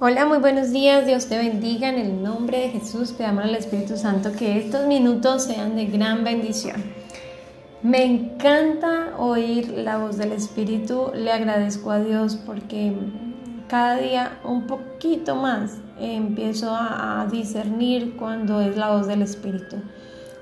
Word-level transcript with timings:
Hola, 0.00 0.26
muy 0.26 0.38
buenos 0.38 0.70
días. 0.70 1.06
Dios 1.06 1.26
te 1.26 1.36
bendiga 1.36 1.88
en 1.88 1.98
el 1.98 2.22
nombre 2.22 2.60
de 2.60 2.68
Jesús. 2.68 3.10
Pedamos 3.10 3.42
al 3.42 3.56
Espíritu 3.56 3.96
Santo 3.96 4.30
que 4.30 4.56
estos 4.56 4.86
minutos 4.86 5.42
sean 5.42 5.74
de 5.74 5.86
gran 5.86 6.22
bendición. 6.22 6.76
Me 7.82 8.04
encanta 8.04 9.14
oír 9.18 9.70
la 9.70 9.98
voz 9.98 10.16
del 10.16 10.30
Espíritu. 10.30 11.10
Le 11.16 11.32
agradezco 11.32 11.90
a 11.90 11.98
Dios 11.98 12.36
porque 12.36 12.92
cada 13.66 13.96
día 13.96 14.38
un 14.44 14.68
poquito 14.68 15.34
más 15.34 15.78
empiezo 15.98 16.70
a, 16.70 17.26
discernir 17.28 18.14
cuando 18.16 18.60
es 18.60 18.76
la 18.76 18.90
voz 18.90 19.08
del 19.08 19.22
Espíritu. 19.22 19.78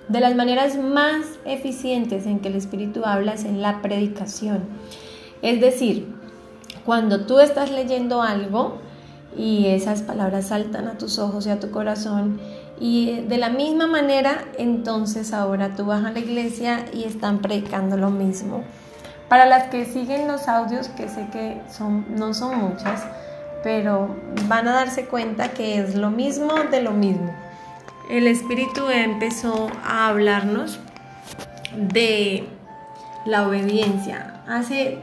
De 0.09 0.20
las 0.20 0.36
maneras 0.36 0.77
más 0.77 1.25
eficientes 1.46 2.27
en 2.27 2.41
que 2.41 2.48
el 2.48 2.57
Espíritu 2.57 3.07
habla 3.07 3.32
es 3.32 3.46
en 3.46 3.62
la 3.62 3.80
predicación. 3.80 4.64
Es 5.41 5.62
decir, 5.62 6.14
cuando 6.84 7.25
tú 7.25 7.41
estás 7.41 7.70
leyendo 7.70 8.20
algo, 8.20 8.84
y 9.37 9.66
esas 9.66 10.03
palabras 10.03 10.48
saltan 10.48 10.89
a 10.89 10.99
tus 10.99 11.18
ojos 11.18 11.46
y 11.46 11.50
a 11.50 11.61
tu 11.61 11.71
corazón. 11.71 12.40
Y 12.81 13.21
de 13.22 13.39
la 13.39 13.49
misma 13.49 13.86
manera, 13.86 14.45
entonces 14.59 15.32
ahora 15.32 15.75
tú 15.76 15.86
vas 15.86 16.04
a 16.04 16.11
la 16.11 16.18
iglesia 16.18 16.85
y 16.93 17.04
están 17.04 17.39
predicando 17.39 17.96
lo 17.96 18.11
mismo. 18.11 18.64
Para 19.29 19.46
las 19.46 19.64
que 19.68 19.85
siguen 19.85 20.29
los 20.29 20.49
audios, 20.49 20.89
que 20.89 21.09
sé 21.09 21.26
que 21.32 21.61
son, 21.71 22.07
no 22.17 22.32
son 22.32 22.59
muchas, 22.59 23.03
pero 23.62 24.14
van 24.49 24.68
a 24.68 24.72
darse 24.72 25.07
cuenta 25.07 25.50
que 25.50 25.79
es 25.79 25.95
lo 25.96 26.11
mismo 26.11 26.54
de 26.71 26.82
lo 26.82 26.93
mismo. 26.93 27.34
El 28.09 28.29
Espíritu 28.29 28.89
empezó 28.89 29.68
a 29.84 30.09
hablarnos 30.09 30.79
de 31.76 32.48
la 33.25 33.48
obediencia. 33.48 34.42
Hace 34.47 34.98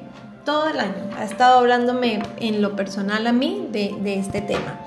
todo 0.45 0.69
el 0.69 0.79
año. 0.79 1.09
Ha 1.17 1.23
estado 1.23 1.59
hablándome 1.59 2.21
en 2.39 2.61
lo 2.61 2.75
personal 2.75 3.27
a 3.27 3.31
mí 3.31 3.67
de, 3.71 3.95
este 4.17 4.41
tema. 4.41 4.79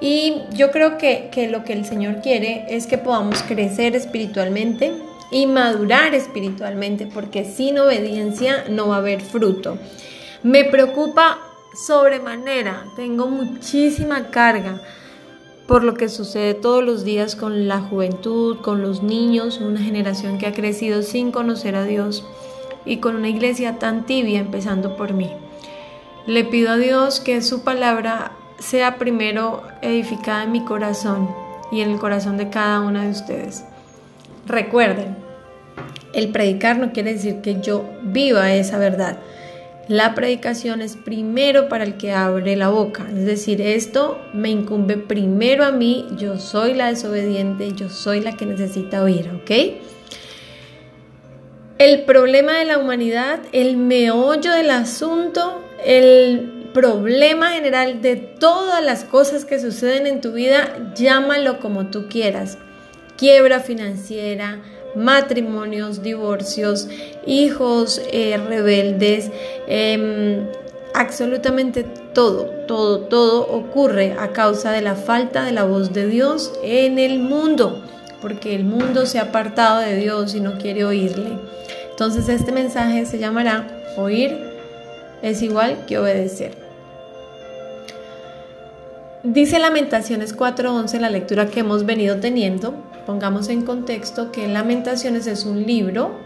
Y 0.00 0.42
yo 0.52 0.70
creo 0.70 0.98
que, 0.98 1.30
que, 1.32 1.48
lo 1.48 1.64
que 1.64 1.72
el 1.72 1.84
Señor 1.84 2.20
quiere 2.20 2.66
es 2.68 2.86
que 2.86 2.98
podamos 2.98 3.42
crecer 3.42 3.96
espiritualmente 3.96 4.92
y 5.30 5.46
madurar 5.46 6.14
espiritualmente, 6.14 7.06
porque 7.06 7.44
sin 7.44 7.78
obediencia 7.78 8.64
no 8.68 8.88
va 8.88 8.96
a 8.96 8.98
haber 8.98 9.20
fruto. 9.20 9.78
Me 10.42 10.64
preocupa 10.64 11.38
sobremanera, 11.74 12.84
tengo 12.96 13.26
muchísima 13.26 14.30
carga 14.30 14.80
por 15.66 15.82
lo 15.82 15.94
que 15.94 16.08
sucede 16.08 16.54
todos 16.54 16.84
los 16.84 17.04
días 17.04 17.36
con 17.36 17.68
la 17.68 17.80
juventud, 17.80 18.58
con 18.60 18.82
los 18.82 19.02
niños, 19.02 19.58
una 19.58 19.80
generación 19.80 20.38
que 20.38 20.46
ha 20.46 20.52
crecido 20.52 21.02
sin 21.02 21.32
conocer 21.32 21.74
a 21.74 21.84
Dios 21.84 22.24
y 22.84 22.98
con 22.98 23.16
una 23.16 23.28
iglesia 23.28 23.78
tan 23.78 24.06
tibia 24.06 24.40
empezando 24.40 24.96
por 24.96 25.12
mí. 25.12 25.30
Le 26.26 26.44
pido 26.44 26.70
a 26.70 26.76
Dios 26.76 27.20
que 27.20 27.42
su 27.42 27.62
palabra 27.64 28.32
sea 28.58 28.96
primero 28.96 29.62
edificada 29.82 30.44
en 30.44 30.52
mi 30.52 30.64
corazón 30.64 31.28
y 31.70 31.80
en 31.80 31.90
el 31.90 31.98
corazón 31.98 32.36
de 32.36 32.50
cada 32.50 32.80
una 32.80 33.04
de 33.04 33.10
ustedes. 33.10 33.64
Recuerden, 34.46 35.16
el 36.12 36.28
predicar 36.28 36.78
no 36.78 36.92
quiere 36.92 37.14
decir 37.14 37.40
que 37.40 37.60
yo 37.60 37.84
viva 38.02 38.52
esa 38.54 38.78
verdad. 38.78 39.18
La 39.88 40.14
predicación 40.14 40.80
es 40.80 40.96
primero 40.96 41.68
para 41.68 41.84
el 41.84 41.98
que 41.98 42.12
abre 42.12 42.56
la 42.56 42.68
boca, 42.68 43.06
es 43.10 43.26
decir, 43.26 43.60
esto 43.60 44.18
me 44.32 44.48
incumbe 44.48 44.96
primero 44.96 45.62
a 45.62 45.72
mí, 45.72 46.06
yo 46.16 46.38
soy 46.38 46.72
la 46.72 46.86
desobediente, 46.86 47.72
yo 47.72 47.90
soy 47.90 48.20
la 48.20 48.32
que 48.32 48.46
necesita 48.46 49.02
oír, 49.02 49.30
¿ok? 49.34 49.50
El 51.78 52.02
problema 52.04 52.58
de 52.58 52.64
la 52.64 52.78
humanidad, 52.78 53.40
el 53.52 53.76
meollo 53.76 54.52
del 54.52 54.70
asunto, 54.70 55.62
el 55.84 56.68
problema 56.72 57.50
general 57.50 58.00
de 58.02 58.16
todas 58.16 58.84
las 58.84 59.04
cosas 59.04 59.44
que 59.44 59.60
suceden 59.60 60.06
en 60.06 60.20
tu 60.20 60.32
vida, 60.32 60.92
llámalo 60.94 61.60
como 61.60 61.86
tú 61.86 62.08
quieras. 62.08 62.58
Quiebra 63.16 63.60
financiera, 63.60 64.60
matrimonios, 64.94 66.02
divorcios, 66.02 66.88
hijos 67.26 68.00
eh, 68.10 68.36
rebeldes, 68.36 69.30
em, 69.66 70.46
absolutamente 70.94 71.84
todo, 72.14 72.46
todo, 72.66 73.00
todo 73.00 73.48
ocurre 73.48 74.16
a 74.18 74.32
causa 74.32 74.70
de 74.70 74.80
la 74.80 74.94
falta 74.94 75.44
de 75.44 75.52
la 75.52 75.64
voz 75.64 75.92
de 75.92 76.06
Dios 76.06 76.52
en 76.62 76.98
el 76.98 77.18
mundo, 77.18 77.82
porque 78.24 78.54
el 78.54 78.64
mundo 78.64 79.04
se 79.04 79.18
ha 79.18 79.24
apartado 79.24 79.80
de 79.80 79.96
Dios 79.96 80.34
y 80.34 80.40
no 80.40 80.56
quiere 80.56 80.82
oírle. 80.86 81.32
Entonces 81.90 82.26
este 82.30 82.52
mensaje 82.52 83.04
se 83.04 83.18
llamará 83.18 83.68
Oír 83.98 84.34
es 85.20 85.42
igual 85.42 85.84
que 85.86 85.98
obedecer. 85.98 86.56
Dice 89.22 89.58
Lamentaciones 89.58 90.34
4:11, 90.34 91.00
la 91.00 91.10
lectura 91.10 91.48
que 91.48 91.60
hemos 91.60 91.84
venido 91.84 92.16
teniendo. 92.16 92.74
Pongamos 93.04 93.50
en 93.50 93.60
contexto 93.60 94.32
que 94.32 94.48
Lamentaciones 94.48 95.26
es 95.26 95.44
un 95.44 95.66
libro 95.66 96.18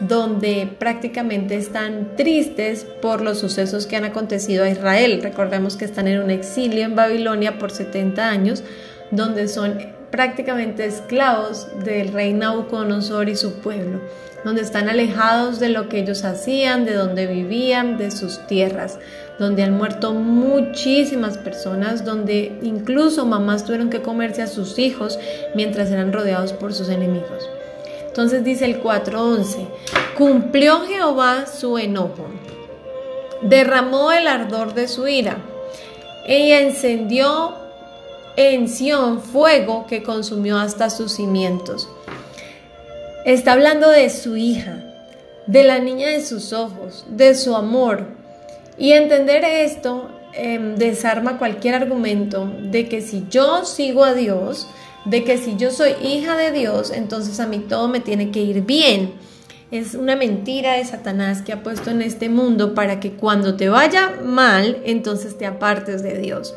donde 0.00 0.66
prácticamente 0.78 1.56
están 1.56 2.16
tristes 2.16 2.86
por 3.02 3.20
los 3.20 3.38
sucesos 3.38 3.86
que 3.86 3.96
han 3.96 4.06
acontecido 4.06 4.64
a 4.64 4.70
Israel. 4.70 5.20
Recordemos 5.22 5.76
que 5.76 5.84
están 5.84 6.08
en 6.08 6.22
un 6.22 6.30
exilio 6.30 6.86
en 6.86 6.96
Babilonia 6.96 7.58
por 7.58 7.70
70 7.70 8.26
años, 8.26 8.62
donde 9.10 9.48
son 9.48 9.95
prácticamente 10.10 10.86
esclavos 10.86 11.68
del 11.84 12.12
rey 12.12 12.32
Nabucodonosor 12.32 13.28
y 13.28 13.36
su 13.36 13.60
pueblo 13.60 14.00
donde 14.46 14.62
están 14.62 14.88
alejados 14.88 15.58
de 15.58 15.70
lo 15.70 15.88
que 15.88 15.98
ellos 15.98 16.22
hacían, 16.22 16.84
de 16.84 16.94
donde 16.94 17.26
vivían, 17.26 17.98
de 17.98 18.12
sus 18.12 18.46
tierras, 18.46 19.00
donde 19.40 19.64
han 19.64 19.76
muerto 19.76 20.14
muchísimas 20.14 21.36
personas, 21.36 22.04
donde 22.04 22.56
incluso 22.62 23.26
mamás 23.26 23.64
tuvieron 23.64 23.90
que 23.90 24.02
comerse 24.02 24.42
a 24.42 24.46
sus 24.46 24.78
hijos 24.78 25.18
mientras 25.56 25.90
eran 25.90 26.12
rodeados 26.12 26.52
por 26.52 26.74
sus 26.74 26.90
enemigos. 26.90 27.50
Entonces 28.06 28.44
dice 28.44 28.66
el 28.66 28.80
4.11, 28.80 29.66
cumplió 30.16 30.82
Jehová 30.82 31.46
su 31.46 31.76
enojo, 31.76 32.28
derramó 33.42 34.12
el 34.12 34.28
ardor 34.28 34.74
de 34.74 34.86
su 34.86 35.08
ira, 35.08 35.38
ella 36.24 36.60
encendió 36.60 37.65
en 38.36 38.68
Sión 38.68 39.20
fuego 39.20 39.86
que 39.86 40.02
consumió 40.02 40.58
hasta 40.58 40.90
sus 40.90 41.12
cimientos. 41.12 41.88
Está 43.24 43.52
hablando 43.52 43.90
de 43.90 44.08
su 44.10 44.36
hija, 44.36 44.84
de 45.46 45.64
la 45.64 45.78
niña 45.78 46.08
de 46.08 46.24
sus 46.24 46.52
ojos, 46.52 47.04
de 47.08 47.34
su 47.34 47.56
amor. 47.56 48.06
Y 48.78 48.92
entender 48.92 49.44
esto 49.44 50.10
em, 50.34 50.76
desarma 50.76 51.38
cualquier 51.38 51.74
argumento 51.74 52.50
de 52.62 52.88
que 52.88 53.00
si 53.00 53.24
yo 53.30 53.64
sigo 53.64 54.04
a 54.04 54.14
Dios, 54.14 54.68
de 55.06 55.24
que 55.24 55.38
si 55.38 55.56
yo 55.56 55.70
soy 55.70 55.94
hija 56.02 56.36
de 56.36 56.52
Dios, 56.52 56.90
entonces 56.90 57.40
a 57.40 57.46
mí 57.46 57.60
todo 57.60 57.88
me 57.88 58.00
tiene 58.00 58.30
que 58.30 58.42
ir 58.42 58.62
bien. 58.62 59.14
Es 59.70 59.94
una 59.94 60.14
mentira 60.14 60.74
de 60.74 60.84
Satanás 60.84 61.42
que 61.42 61.52
ha 61.52 61.62
puesto 61.62 61.90
en 61.90 62.02
este 62.02 62.28
mundo 62.28 62.74
para 62.74 63.00
que 63.00 63.12
cuando 63.12 63.56
te 63.56 63.68
vaya 63.68 64.14
mal, 64.22 64.78
entonces 64.84 65.38
te 65.38 65.46
apartes 65.46 66.02
de 66.02 66.18
Dios. 66.18 66.54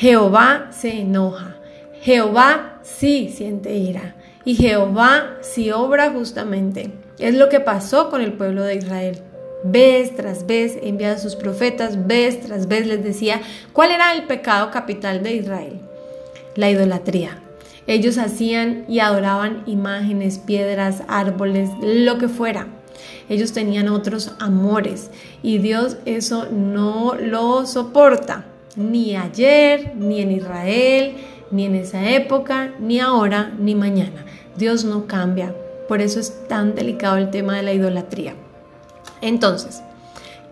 Jehová 0.00 0.68
se 0.70 1.02
enoja. 1.02 1.56
Jehová 2.00 2.78
sí 2.80 3.28
siente 3.28 3.74
ira 3.74 4.14
y 4.46 4.54
Jehová 4.54 5.34
si 5.42 5.72
obra 5.72 6.10
justamente. 6.10 6.90
Es 7.18 7.34
lo 7.34 7.50
que 7.50 7.60
pasó 7.60 8.08
con 8.08 8.22
el 8.22 8.32
pueblo 8.32 8.62
de 8.62 8.76
Israel. 8.76 9.18
Vez 9.62 10.16
tras 10.16 10.46
vez 10.46 10.78
enviaba 10.82 11.16
a 11.16 11.18
sus 11.18 11.36
profetas, 11.36 12.06
vez 12.06 12.40
tras 12.40 12.66
vez 12.66 12.86
les 12.86 13.04
decía 13.04 13.42
cuál 13.74 13.90
era 13.90 14.14
el 14.14 14.22
pecado 14.22 14.70
capital 14.70 15.22
de 15.22 15.34
Israel. 15.34 15.80
La 16.54 16.70
idolatría. 16.70 17.38
Ellos 17.86 18.16
hacían 18.16 18.86
y 18.88 19.00
adoraban 19.00 19.64
imágenes, 19.66 20.38
piedras, 20.38 21.02
árboles, 21.08 21.68
lo 21.82 22.16
que 22.16 22.28
fuera. 22.28 22.68
Ellos 23.28 23.52
tenían 23.52 23.90
otros 23.90 24.32
amores 24.38 25.10
y 25.42 25.58
Dios 25.58 25.98
eso 26.06 26.48
no 26.50 27.16
lo 27.16 27.66
soporta, 27.66 28.46
ni 28.76 29.16
ayer, 29.16 29.94
ni 29.96 30.20
en 30.20 30.32
Israel, 30.32 31.16
ni 31.50 31.66
en 31.66 31.74
esa 31.74 32.10
época, 32.10 32.74
ni 32.78 33.00
ahora, 33.00 33.52
ni 33.58 33.74
mañana. 33.74 34.24
Dios 34.56 34.84
no 34.84 35.06
cambia. 35.06 35.54
Por 35.88 36.00
eso 36.00 36.20
es 36.20 36.46
tan 36.48 36.74
delicado 36.74 37.16
el 37.16 37.30
tema 37.30 37.56
de 37.56 37.62
la 37.62 37.72
idolatría. 37.72 38.34
Entonces, 39.20 39.82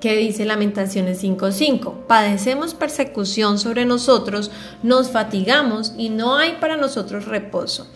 ¿qué 0.00 0.16
dice 0.16 0.44
Lamentaciones 0.44 1.22
5:5? 1.22 2.06
Padecemos 2.06 2.74
persecución 2.74 3.58
sobre 3.58 3.84
nosotros, 3.84 4.50
nos 4.82 5.10
fatigamos 5.10 5.94
y 5.96 6.10
no 6.10 6.36
hay 6.36 6.56
para 6.60 6.76
nosotros 6.76 7.26
reposo. 7.26 7.86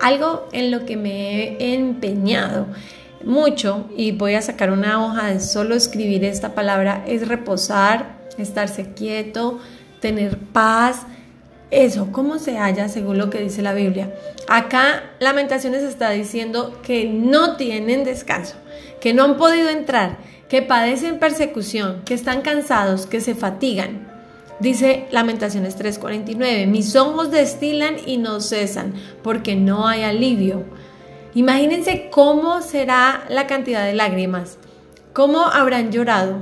Algo 0.00 0.48
en 0.52 0.70
lo 0.70 0.84
que 0.84 0.96
me 0.96 1.56
he 1.58 1.74
empeñado 1.74 2.66
mucho 3.24 3.86
y 3.96 4.12
voy 4.12 4.34
a 4.34 4.42
sacar 4.42 4.70
una 4.70 5.04
hoja 5.04 5.26
de 5.26 5.40
solo 5.40 5.74
escribir 5.74 6.24
esta 6.24 6.54
palabra 6.54 7.04
es 7.06 7.28
reposar, 7.28 8.15
estarse 8.38 8.92
quieto, 8.94 9.58
tener 10.00 10.38
paz, 10.38 11.06
eso, 11.70 12.10
¿cómo 12.12 12.38
se 12.38 12.58
halla 12.58 12.88
según 12.88 13.18
lo 13.18 13.28
que 13.28 13.40
dice 13.40 13.60
la 13.60 13.74
Biblia? 13.74 14.14
Acá 14.48 15.10
Lamentaciones 15.18 15.82
está 15.82 16.10
diciendo 16.10 16.80
que 16.82 17.06
no 17.06 17.56
tienen 17.56 18.04
descanso, 18.04 18.54
que 19.00 19.12
no 19.12 19.24
han 19.24 19.36
podido 19.36 19.68
entrar, 19.68 20.18
que 20.48 20.62
padecen 20.62 21.18
persecución, 21.18 22.02
que 22.04 22.14
están 22.14 22.42
cansados, 22.42 23.06
que 23.06 23.20
se 23.20 23.34
fatigan. 23.34 24.06
Dice 24.60 25.08
Lamentaciones 25.10 25.76
3:49, 25.76 26.66
mis 26.68 26.94
ojos 26.94 27.32
destilan 27.32 27.96
y 28.06 28.18
no 28.18 28.40
cesan, 28.40 28.94
porque 29.24 29.56
no 29.56 29.88
hay 29.88 30.04
alivio. 30.04 30.64
Imagínense 31.34 32.08
cómo 32.10 32.62
será 32.62 33.24
la 33.28 33.48
cantidad 33.48 33.84
de 33.84 33.92
lágrimas, 33.92 34.56
cómo 35.12 35.40
habrán 35.46 35.90
llorado, 35.90 36.38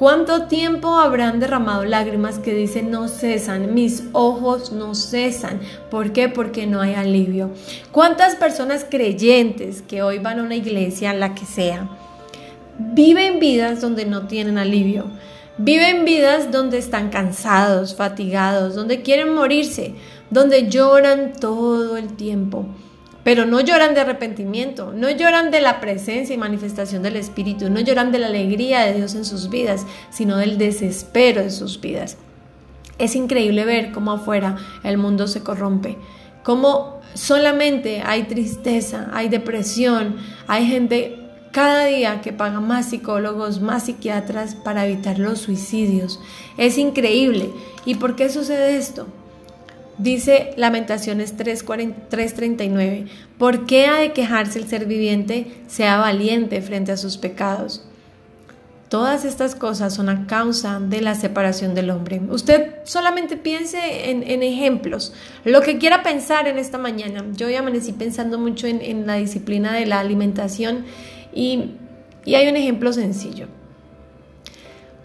cuánto 0.00 0.46
tiempo 0.46 0.96
habrán 0.96 1.40
derramado 1.40 1.84
lágrimas 1.84 2.38
que 2.38 2.54
dicen 2.54 2.90
no 2.90 3.06
cesan, 3.06 3.74
mis 3.74 4.04
ojos 4.12 4.72
no 4.72 4.94
cesan. 4.94 5.60
¿Por 5.90 6.14
qué? 6.14 6.30
Porque 6.30 6.66
no 6.66 6.80
hay 6.80 6.94
alivio. 6.94 7.50
¿Cuántas 7.92 8.34
personas 8.34 8.86
creyentes 8.88 9.82
que 9.82 10.02
hoy 10.02 10.18
van 10.18 10.38
a 10.38 10.42
una 10.42 10.56
iglesia, 10.56 11.12
la 11.12 11.34
que 11.34 11.44
sea, 11.44 11.90
viven 12.78 13.40
vidas 13.40 13.82
donde 13.82 14.06
no 14.06 14.26
tienen 14.26 14.56
alivio? 14.56 15.04
Viven 15.58 16.06
vidas 16.06 16.50
donde 16.50 16.78
están 16.78 17.10
cansados, 17.10 17.94
fatigados, 17.94 18.74
donde 18.74 19.02
quieren 19.02 19.34
morirse, 19.34 19.92
donde 20.30 20.70
lloran 20.70 21.34
todo 21.38 21.98
el 21.98 22.16
tiempo. 22.16 22.64
Pero 23.22 23.44
no 23.44 23.60
lloran 23.60 23.94
de 23.94 24.00
arrepentimiento, 24.00 24.92
no 24.92 25.10
lloran 25.10 25.50
de 25.50 25.60
la 25.60 25.80
presencia 25.80 26.34
y 26.34 26.38
manifestación 26.38 27.02
del 27.02 27.16
Espíritu, 27.16 27.68
no 27.68 27.80
lloran 27.80 28.12
de 28.12 28.18
la 28.18 28.28
alegría 28.28 28.80
de 28.80 28.94
Dios 28.94 29.14
en 29.14 29.24
sus 29.24 29.50
vidas, 29.50 29.86
sino 30.10 30.38
del 30.38 30.56
desespero 30.56 31.42
de 31.42 31.50
sus 31.50 31.80
vidas. 31.80 32.16
Es 32.98 33.16
increíble 33.16 33.64
ver 33.64 33.92
cómo 33.92 34.12
afuera 34.12 34.56
el 34.84 34.96
mundo 34.96 35.26
se 35.26 35.42
corrompe, 35.42 35.98
cómo 36.42 37.00
solamente 37.14 38.02
hay 38.04 38.24
tristeza, 38.24 39.10
hay 39.12 39.28
depresión, 39.28 40.16
hay 40.46 40.66
gente 40.66 41.16
cada 41.50 41.86
día 41.86 42.20
que 42.20 42.32
paga 42.32 42.60
más 42.60 42.90
psicólogos, 42.90 43.60
más 43.60 43.84
psiquiatras 43.84 44.54
para 44.54 44.86
evitar 44.86 45.18
los 45.18 45.40
suicidios. 45.40 46.20
Es 46.56 46.78
increíble. 46.78 47.50
¿Y 47.84 47.96
por 47.96 48.16
qué 48.16 48.28
sucede 48.28 48.76
esto? 48.76 49.06
Dice 50.00 50.54
Lamentaciones 50.56 51.36
3:39, 51.36 53.06
¿por 53.36 53.66
qué 53.66 53.86
ha 53.86 53.96
de 53.96 54.12
quejarse 54.12 54.58
el 54.58 54.66
ser 54.66 54.86
viviente? 54.86 55.46
Sea 55.66 55.98
valiente 55.98 56.62
frente 56.62 56.90
a 56.90 56.96
sus 56.96 57.18
pecados. 57.18 57.84
Todas 58.88 59.26
estas 59.26 59.54
cosas 59.54 59.92
son 59.94 60.08
a 60.08 60.26
causa 60.26 60.80
de 60.80 61.02
la 61.02 61.14
separación 61.14 61.74
del 61.74 61.90
hombre. 61.90 62.18
Usted 62.30 62.76
solamente 62.84 63.36
piense 63.36 64.10
en, 64.10 64.42
ejemplos, 64.42 65.12
lo 65.44 65.60
que 65.60 65.76
quiera 65.76 66.02
pensar 66.02 66.48
en 66.48 66.56
esta 66.58 66.78
mañana. 66.78 67.26
Yo 67.36 67.48
hoy 67.48 67.56
amanecí 67.56 67.92
pensando 67.92 68.38
mucho 68.38 68.66
en, 68.66 68.80
en 68.80 69.06
la 69.06 69.16
disciplina 69.16 69.74
de 69.74 69.84
la 69.84 70.00
alimentación 70.00 70.86
y, 71.34 71.72
hay 72.26 72.48
un 72.48 72.56
ejemplo 72.56 72.94
sencillo. 72.94 73.48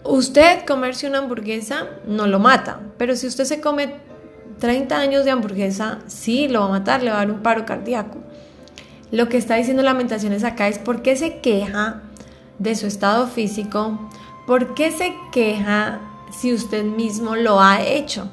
Usted 0.04 0.64
comerse 0.66 1.06
una 1.06 1.18
hamburguesa 1.18 1.86
no 2.06 2.26
lo 2.26 2.38
mata, 2.38 2.80
pero 2.96 3.14
si 3.14 3.26
usted 3.26 3.44
se 3.44 3.60
come 3.60 4.05
30 4.58 4.96
años 4.98 5.24
de 5.24 5.30
hamburguesa, 5.30 5.98
sí 6.06 6.48
lo 6.48 6.60
va 6.60 6.66
a 6.66 6.70
matar, 6.70 7.02
le 7.02 7.10
va 7.10 7.16
a 7.16 7.26
dar 7.26 7.30
un 7.30 7.42
paro 7.42 7.66
cardíaco. 7.66 8.18
Lo 9.10 9.28
que 9.28 9.36
está 9.36 9.56
diciendo 9.56 9.82
Lamentaciones 9.82 10.44
acá 10.44 10.68
es 10.68 10.78
por 10.78 11.02
qué 11.02 11.16
se 11.16 11.38
queja 11.38 12.02
de 12.58 12.74
su 12.74 12.86
estado 12.86 13.26
físico, 13.26 14.10
por 14.46 14.74
qué 14.74 14.90
se 14.90 15.14
queja 15.32 16.00
si 16.30 16.52
usted 16.52 16.84
mismo 16.84 17.36
lo 17.36 17.60
ha 17.60 17.82
hecho. 17.82 18.28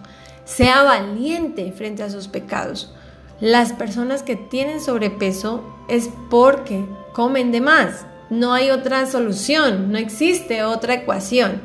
Sea 0.45 0.83
valiente 0.83 1.71
frente 1.71 2.03
a 2.03 2.09
sus 2.09 2.27
pecados. 2.27 2.93
Las 3.39 3.73
personas 3.73 4.23
que 4.23 4.35
tienen 4.35 4.81
sobrepeso 4.81 5.63
es 5.87 6.09
porque 6.29 6.85
comen 7.13 7.51
de 7.51 7.61
más. 7.61 8.05
No 8.29 8.53
hay 8.53 8.69
otra 8.69 9.05
solución, 9.05 9.91
no 9.91 9.97
existe 9.97 10.63
otra 10.63 10.95
ecuación. 10.95 11.61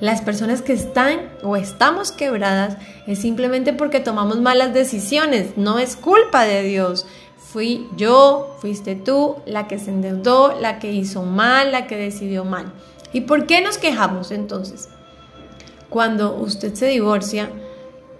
Las 0.00 0.22
personas 0.22 0.62
que 0.62 0.72
están 0.72 1.28
o 1.42 1.56
estamos 1.56 2.12
quebradas 2.12 2.76
es 3.06 3.18
simplemente 3.18 3.72
porque 3.72 3.98
tomamos 3.98 4.40
malas 4.40 4.72
decisiones, 4.72 5.56
no 5.56 5.78
es 5.80 5.96
culpa 5.96 6.44
de 6.44 6.62
Dios. 6.62 7.04
Fui 7.36 7.88
yo, 7.96 8.56
fuiste 8.60 8.94
tú, 8.94 9.36
la 9.44 9.66
que 9.66 9.78
se 9.78 9.90
endeudó, 9.90 10.58
la 10.60 10.78
que 10.78 10.92
hizo 10.92 11.22
mal, 11.22 11.72
la 11.72 11.86
que 11.86 11.96
decidió 11.96 12.44
mal. 12.44 12.72
¿Y 13.12 13.22
por 13.22 13.46
qué 13.46 13.60
nos 13.60 13.78
quejamos 13.78 14.30
entonces? 14.30 14.88
Cuando 15.88 16.36
usted 16.36 16.74
se 16.74 16.86
divorcia, 16.86 17.50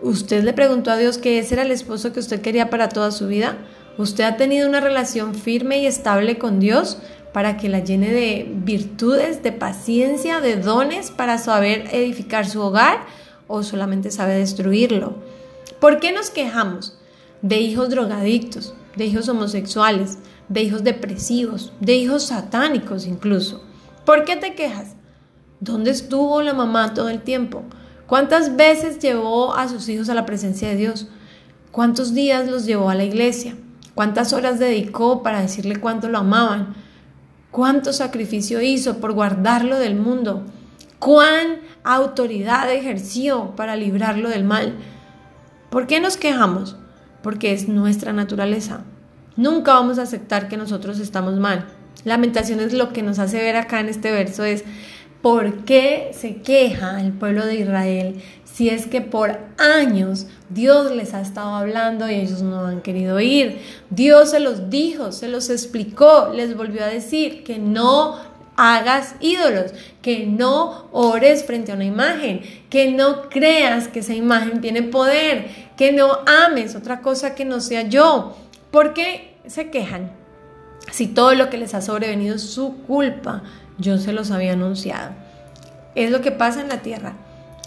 ¿usted 0.02 0.42
le 0.42 0.54
preguntó 0.54 0.90
a 0.90 0.96
Dios 0.96 1.18
que 1.18 1.38
ese 1.38 1.54
era 1.54 1.62
el 1.62 1.70
esposo 1.70 2.12
que 2.12 2.20
usted 2.20 2.40
quería 2.40 2.70
para 2.70 2.88
toda 2.88 3.12
su 3.12 3.28
vida? 3.28 3.56
¿Usted 3.98 4.24
ha 4.24 4.36
tenido 4.36 4.68
una 4.68 4.80
relación 4.80 5.34
firme 5.34 5.78
y 5.78 5.86
estable 5.86 6.38
con 6.38 6.58
Dios 6.58 6.98
para 7.32 7.56
que 7.56 7.68
la 7.68 7.80
llene 7.80 8.12
de 8.12 8.50
virtudes, 8.50 9.42
de 9.42 9.52
paciencia, 9.52 10.40
de 10.40 10.56
dones 10.56 11.10
para 11.10 11.38
saber 11.38 11.88
edificar 11.92 12.48
su 12.48 12.60
hogar 12.60 13.00
o 13.46 13.62
solamente 13.62 14.10
sabe 14.10 14.34
destruirlo? 14.34 15.16
¿Por 15.80 16.00
qué 16.00 16.12
nos 16.12 16.30
quejamos 16.30 16.98
de 17.42 17.58
hijos 17.60 17.90
drogadictos, 17.90 18.74
de 18.96 19.06
hijos 19.06 19.28
homosexuales, 19.28 20.18
de 20.48 20.62
hijos 20.62 20.84
depresivos, 20.84 21.72
de 21.80 21.94
hijos 21.96 22.24
satánicos 22.24 23.06
incluso? 23.06 23.62
¿Por 24.04 24.24
qué 24.24 24.36
te 24.36 24.54
quejas? 24.54 24.96
¿Dónde 25.60 25.90
estuvo 25.90 26.42
la 26.42 26.54
mamá 26.54 26.94
todo 26.94 27.08
el 27.08 27.22
tiempo? 27.22 27.62
¿Cuántas 28.06 28.56
veces 28.56 28.98
llevó 28.98 29.54
a 29.54 29.68
sus 29.68 29.88
hijos 29.88 30.08
a 30.08 30.14
la 30.14 30.26
presencia 30.26 30.68
de 30.68 30.76
Dios? 30.76 31.08
¿Cuántos 31.72 32.14
días 32.14 32.48
los 32.48 32.64
llevó 32.64 32.90
a 32.90 32.94
la 32.94 33.04
iglesia? 33.04 33.54
cuántas 33.98 34.32
horas 34.32 34.60
dedicó 34.60 35.24
para 35.24 35.40
decirle 35.40 35.80
cuánto 35.80 36.08
lo 36.08 36.18
amaban, 36.18 36.76
cuánto 37.58 37.92
sacrificio 37.92 38.62
hizo 38.62 38.98
por 38.98 39.14
guardarlo 39.14 39.80
del 39.80 39.96
mundo, 39.96 40.44
cuán 41.00 41.56
autoridad 41.82 42.72
ejerció 42.72 43.56
para 43.56 43.74
librarlo 43.74 44.28
del 44.28 44.44
mal. 44.44 44.76
¿Por 45.68 45.88
qué 45.88 45.98
nos 45.98 46.16
quejamos? 46.16 46.76
Porque 47.20 47.52
es 47.52 47.66
nuestra 47.66 48.12
naturaleza. 48.12 48.84
Nunca 49.34 49.72
vamos 49.72 49.98
a 49.98 50.02
aceptar 50.02 50.46
que 50.46 50.56
nosotros 50.56 51.00
estamos 51.00 51.34
mal. 51.40 51.66
Lamentación 52.04 52.60
es 52.60 52.72
lo 52.72 52.92
que 52.92 53.02
nos 53.02 53.18
hace 53.18 53.38
ver 53.38 53.56
acá 53.56 53.80
en 53.80 53.88
este 53.88 54.12
verso 54.12 54.44
es 54.44 54.62
¿Por 55.20 55.64
qué 55.64 56.12
se 56.12 56.36
queja 56.36 57.00
el 57.00 57.10
pueblo 57.10 57.44
de 57.44 57.56
Israel 57.56 58.22
si 58.58 58.70
es 58.70 58.88
que 58.88 59.00
por 59.00 59.38
años 59.56 60.26
Dios 60.48 60.90
les 60.90 61.14
ha 61.14 61.20
estado 61.20 61.54
hablando 61.54 62.10
y 62.10 62.16
ellos 62.16 62.42
no 62.42 62.66
han 62.66 62.80
querido 62.80 63.20
ir? 63.20 63.60
Dios 63.88 64.32
se 64.32 64.40
los 64.40 64.68
dijo, 64.68 65.12
se 65.12 65.28
los 65.28 65.48
explicó, 65.48 66.32
les 66.34 66.56
volvió 66.56 66.82
a 66.82 66.88
decir 66.88 67.44
que 67.44 67.60
no 67.60 68.18
hagas 68.56 69.14
ídolos, 69.20 69.74
que 70.02 70.26
no 70.26 70.88
ores 70.90 71.44
frente 71.44 71.70
a 71.70 71.76
una 71.76 71.84
imagen, 71.84 72.40
que 72.68 72.90
no 72.90 73.28
creas 73.28 73.86
que 73.86 74.00
esa 74.00 74.14
imagen 74.14 74.60
tiene 74.60 74.82
poder, 74.82 75.46
que 75.76 75.92
no 75.92 76.18
ames 76.26 76.74
otra 76.74 77.00
cosa 77.00 77.36
que 77.36 77.44
no 77.44 77.60
sea 77.60 77.82
yo. 77.82 78.36
¿Por 78.72 78.92
qué 78.92 79.36
se 79.46 79.70
quejan? 79.70 80.10
Si 80.90 81.06
todo 81.06 81.32
lo 81.34 81.48
que 81.48 81.58
les 81.58 81.74
ha 81.74 81.80
sobrevenido 81.80 82.34
es 82.34 82.42
su 82.42 82.78
culpa, 82.88 83.44
yo 83.78 83.98
se 83.98 84.12
los 84.12 84.32
había 84.32 84.54
anunciado. 84.54 85.12
Es 85.94 86.10
lo 86.10 86.22
que 86.22 86.32
pasa 86.32 86.60
en 86.60 86.68
la 86.68 86.82
tierra. 86.82 87.14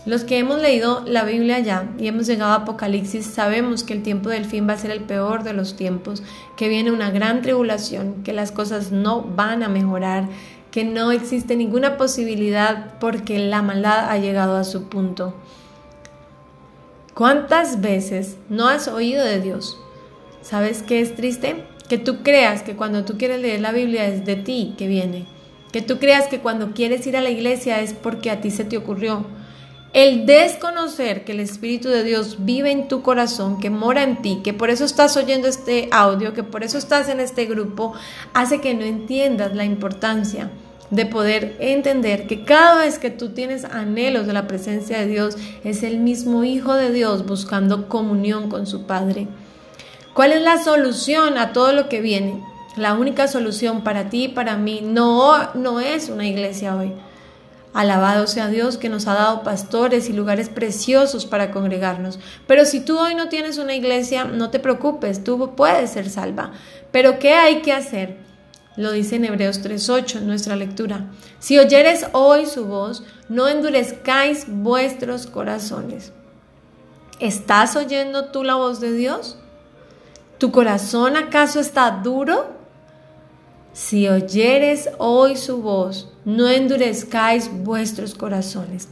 Los 0.05 0.23
que 0.23 0.39
hemos 0.39 0.59
leído 0.59 1.03
la 1.05 1.23
Biblia 1.23 1.59
ya 1.59 1.91
y 1.99 2.07
hemos 2.07 2.25
llegado 2.25 2.53
a 2.53 2.55
Apocalipsis 2.55 3.25
sabemos 3.25 3.83
que 3.83 3.93
el 3.93 4.01
tiempo 4.01 4.29
del 4.29 4.45
fin 4.45 4.67
va 4.67 4.73
a 4.73 4.77
ser 4.77 4.89
el 4.89 5.01
peor 5.01 5.43
de 5.43 5.53
los 5.53 5.75
tiempos, 5.75 6.23
que 6.57 6.69
viene 6.69 6.91
una 6.91 7.11
gran 7.11 7.43
tribulación, 7.43 8.23
que 8.23 8.33
las 8.33 8.51
cosas 8.51 8.91
no 8.91 9.21
van 9.21 9.61
a 9.61 9.69
mejorar, 9.69 10.27
que 10.71 10.85
no 10.85 11.11
existe 11.11 11.55
ninguna 11.55 11.97
posibilidad 11.97 12.95
porque 12.99 13.37
la 13.37 13.61
maldad 13.61 14.09
ha 14.09 14.17
llegado 14.17 14.57
a 14.57 14.63
su 14.63 14.89
punto. 14.89 15.35
¿Cuántas 17.13 17.81
veces 17.81 18.37
no 18.49 18.69
has 18.69 18.87
oído 18.87 19.23
de 19.23 19.39
Dios? 19.39 19.77
¿Sabes 20.41 20.81
qué 20.81 21.01
es 21.01 21.15
triste? 21.15 21.63
Que 21.87 21.99
tú 21.99 22.23
creas 22.23 22.63
que 22.63 22.75
cuando 22.75 23.05
tú 23.05 23.19
quieres 23.19 23.39
leer 23.39 23.61
la 23.61 23.71
Biblia 23.71 24.07
es 24.07 24.25
de 24.25 24.35
ti 24.37 24.73
que 24.77 24.87
viene 24.87 25.27
que 25.71 25.81
tú 25.81 25.99
creas 25.99 26.27
que 26.27 26.39
cuando 26.39 26.73
quieres 26.73 27.07
ir 27.07 27.15
a 27.15 27.21
la 27.21 27.29
iglesia 27.29 27.79
es 27.81 27.93
porque 27.93 28.29
a 28.29 28.41
ti 28.41 28.51
se 28.51 28.65
te 28.65 28.77
ocurrió. 28.77 29.25
El 29.93 30.25
desconocer 30.25 31.25
que 31.25 31.33
el 31.33 31.41
Espíritu 31.41 31.89
de 31.89 32.05
Dios 32.05 32.37
vive 32.45 32.71
en 32.71 32.87
tu 32.87 33.01
corazón, 33.01 33.59
que 33.59 33.69
mora 33.69 34.03
en 34.03 34.21
ti, 34.21 34.39
que 34.41 34.53
por 34.53 34.69
eso 34.69 34.85
estás 34.85 35.17
oyendo 35.17 35.49
este 35.49 35.89
audio, 35.91 36.33
que 36.33 36.43
por 36.43 36.63
eso 36.63 36.77
estás 36.77 37.09
en 37.09 37.19
este 37.19 37.45
grupo, 37.45 37.93
hace 38.33 38.61
que 38.61 38.73
no 38.73 38.85
entiendas 38.85 39.53
la 39.53 39.65
importancia 39.65 40.49
de 40.91 41.05
poder 41.05 41.57
entender 41.59 42.25
que 42.25 42.45
cada 42.45 42.79
vez 42.79 42.99
que 42.99 43.09
tú 43.09 43.29
tienes 43.29 43.65
anhelos 43.65 44.27
de 44.27 44.33
la 44.33 44.47
presencia 44.47 44.97
de 44.97 45.07
Dios, 45.07 45.35
es 45.65 45.83
el 45.83 45.99
mismo 45.99 46.45
Hijo 46.45 46.73
de 46.75 46.91
Dios 46.91 47.25
buscando 47.25 47.89
comunión 47.89 48.49
con 48.49 48.67
su 48.67 48.85
Padre. 48.85 49.27
¿Cuál 50.13 50.31
es 50.31 50.41
la 50.41 50.63
solución 50.63 51.37
a 51.37 51.51
todo 51.51 51.73
lo 51.73 51.89
que 51.89 51.99
viene? 51.99 52.41
La 52.77 52.93
única 52.93 53.27
solución 53.27 53.83
para 53.83 54.09
ti 54.09 54.25
y 54.25 54.29
para 54.29 54.55
mí 54.55 54.79
no, 54.81 55.53
no 55.53 55.81
es 55.81 56.07
una 56.07 56.27
iglesia 56.27 56.77
hoy. 56.77 56.93
Alabado 57.73 58.27
sea 58.27 58.49
Dios 58.49 58.77
que 58.77 58.89
nos 58.89 59.07
ha 59.07 59.13
dado 59.13 59.43
pastores 59.43 60.09
y 60.09 60.13
lugares 60.13 60.49
preciosos 60.49 61.25
para 61.25 61.51
congregarnos. 61.51 62.19
Pero 62.45 62.65
si 62.65 62.81
tú 62.81 62.99
hoy 62.99 63.15
no 63.15 63.29
tienes 63.29 63.57
una 63.57 63.75
iglesia, 63.75 64.25
no 64.25 64.49
te 64.49 64.59
preocupes, 64.59 65.23
tú 65.23 65.55
puedes 65.55 65.91
ser 65.91 66.09
salva. 66.09 66.51
Pero 66.91 67.17
¿qué 67.17 67.33
hay 67.33 67.61
que 67.61 67.71
hacer? 67.71 68.17
Lo 68.75 68.91
dice 68.91 69.15
en 69.17 69.25
Hebreos 69.25 69.61
3.8 69.63 70.17
en 70.17 70.27
nuestra 70.27 70.55
lectura. 70.55 71.11
Si 71.39 71.59
oyeres 71.59 72.07
hoy 72.11 72.45
su 72.45 72.65
voz, 72.65 73.03
no 73.29 73.47
endurezcáis 73.47 74.45
vuestros 74.47 75.27
corazones. 75.27 76.11
¿Estás 77.19 77.75
oyendo 77.75 78.25
tú 78.25 78.43
la 78.43 78.55
voz 78.55 78.81
de 78.81 78.93
Dios? 78.93 79.37
¿Tu 80.37 80.51
corazón 80.51 81.15
acaso 81.15 81.59
está 81.59 81.91
duro? 82.03 82.49
Si 83.73 84.09
oyeres 84.09 84.89
hoy 84.97 85.37
su 85.37 85.61
voz, 85.61 86.10
no 86.25 86.47
endurezcáis 86.47 87.49
vuestros 87.63 88.15
corazones. 88.15 88.87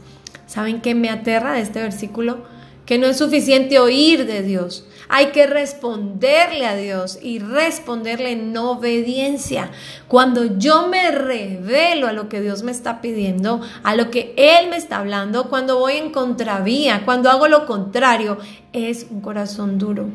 ¿Saben 0.46 0.80
qué 0.80 0.94
me 0.94 1.10
aterra 1.10 1.52
de 1.52 1.60
este 1.60 1.80
versículo? 1.80 2.38
Que 2.86 2.98
no 2.98 3.06
es 3.06 3.18
suficiente 3.18 3.78
oír 3.78 4.26
de 4.26 4.42
Dios. 4.42 4.84
Hay 5.08 5.26
que 5.26 5.46
responderle 5.46 6.66
a 6.66 6.74
Dios 6.74 7.18
y 7.22 7.38
responderle 7.38 8.32
en 8.32 8.56
obediencia. 8.56 9.70
Cuando 10.08 10.58
yo 10.58 10.88
me 10.88 11.12
revelo 11.12 12.08
a 12.08 12.12
lo 12.12 12.28
que 12.28 12.40
Dios 12.40 12.64
me 12.64 12.72
está 12.72 13.00
pidiendo, 13.00 13.60
a 13.84 13.94
lo 13.94 14.10
que 14.10 14.34
Él 14.36 14.70
me 14.70 14.76
está 14.76 14.98
hablando, 14.98 15.48
cuando 15.48 15.78
voy 15.78 15.94
en 15.94 16.10
contravía, 16.10 17.02
cuando 17.04 17.30
hago 17.30 17.46
lo 17.46 17.66
contrario, 17.66 18.38
es 18.72 19.06
un 19.08 19.20
corazón 19.20 19.78
duro. 19.78 20.08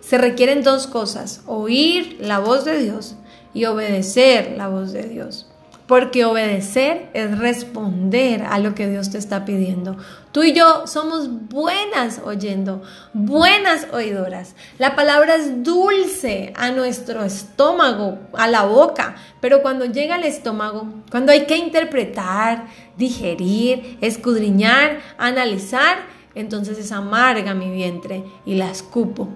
Se 0.00 0.18
requieren 0.18 0.62
dos 0.62 0.86
cosas, 0.86 1.42
oír 1.46 2.18
la 2.20 2.38
voz 2.38 2.64
de 2.64 2.78
Dios 2.78 3.16
y 3.54 3.64
obedecer 3.64 4.54
la 4.56 4.68
voz 4.68 4.92
de 4.92 5.08
Dios. 5.08 5.48
Porque 5.86 6.24
obedecer 6.24 7.10
es 7.12 7.38
responder 7.38 8.42
a 8.42 8.58
lo 8.58 8.74
que 8.74 8.88
Dios 8.88 9.10
te 9.10 9.18
está 9.18 9.44
pidiendo. 9.44 9.98
Tú 10.32 10.42
y 10.42 10.54
yo 10.54 10.86
somos 10.86 11.28
buenas 11.48 12.22
oyendo, 12.24 12.82
buenas 13.12 13.86
oidoras. 13.92 14.54
La 14.78 14.96
palabra 14.96 15.34
es 15.34 15.62
dulce 15.62 16.54
a 16.56 16.70
nuestro 16.70 17.22
estómago, 17.22 18.18
a 18.32 18.48
la 18.48 18.64
boca, 18.64 19.16
pero 19.40 19.60
cuando 19.60 19.84
llega 19.84 20.14
al 20.14 20.24
estómago, 20.24 20.88
cuando 21.10 21.32
hay 21.32 21.44
que 21.44 21.58
interpretar, 21.58 22.66
digerir, 22.96 23.98
escudriñar, 24.00 25.00
analizar, 25.18 25.98
entonces 26.34 26.78
es 26.78 26.92
amarga 26.92 27.54
mi 27.54 27.70
vientre 27.70 28.24
y 28.46 28.54
la 28.54 28.70
escupo. 28.70 29.28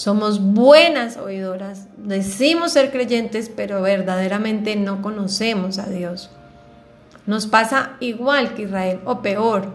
Somos 0.00 0.40
buenas 0.40 1.18
oidoras, 1.18 1.86
decimos 1.98 2.72
ser 2.72 2.90
creyentes, 2.90 3.50
pero 3.54 3.82
verdaderamente 3.82 4.74
no 4.74 5.02
conocemos 5.02 5.78
a 5.78 5.90
Dios. 5.90 6.30
Nos 7.26 7.46
pasa 7.46 7.98
igual 8.00 8.54
que 8.54 8.62
Israel, 8.62 9.00
o 9.04 9.20
peor. 9.20 9.74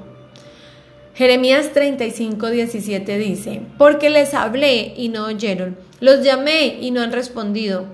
Jeremías 1.13 1.73
35, 1.73 2.49
17 2.49 3.19
dice, 3.19 3.61
porque 3.77 4.09
les 4.09 4.33
hablé 4.33 4.95
y 4.97 5.09
no 5.09 5.25
oyeron, 5.25 5.77
los 5.99 6.23
llamé 6.23 6.79
y 6.81 6.89
no 6.89 7.01
han 7.01 7.11
respondido. 7.11 7.85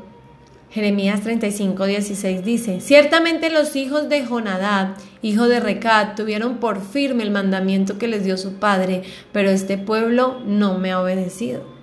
Jeremías 0.69 1.19
35, 1.23 1.85
16 1.85 2.45
dice, 2.45 2.79
ciertamente 2.79 3.49
los 3.49 3.75
hijos 3.75 4.07
de 4.07 4.25
Jonadad, 4.25 4.95
hijo 5.21 5.49
de 5.49 5.59
Recad, 5.59 6.15
tuvieron 6.15 6.59
por 6.59 6.81
firme 6.81 7.23
el 7.23 7.31
mandamiento 7.31 7.97
que 7.97 8.07
les 8.07 8.23
dio 8.23 8.37
su 8.37 8.53
padre, 8.53 9.01
pero 9.33 9.49
este 9.49 9.77
pueblo 9.77 10.39
no 10.45 10.77
me 10.77 10.93
ha 10.93 11.01
obedecido. 11.01 11.80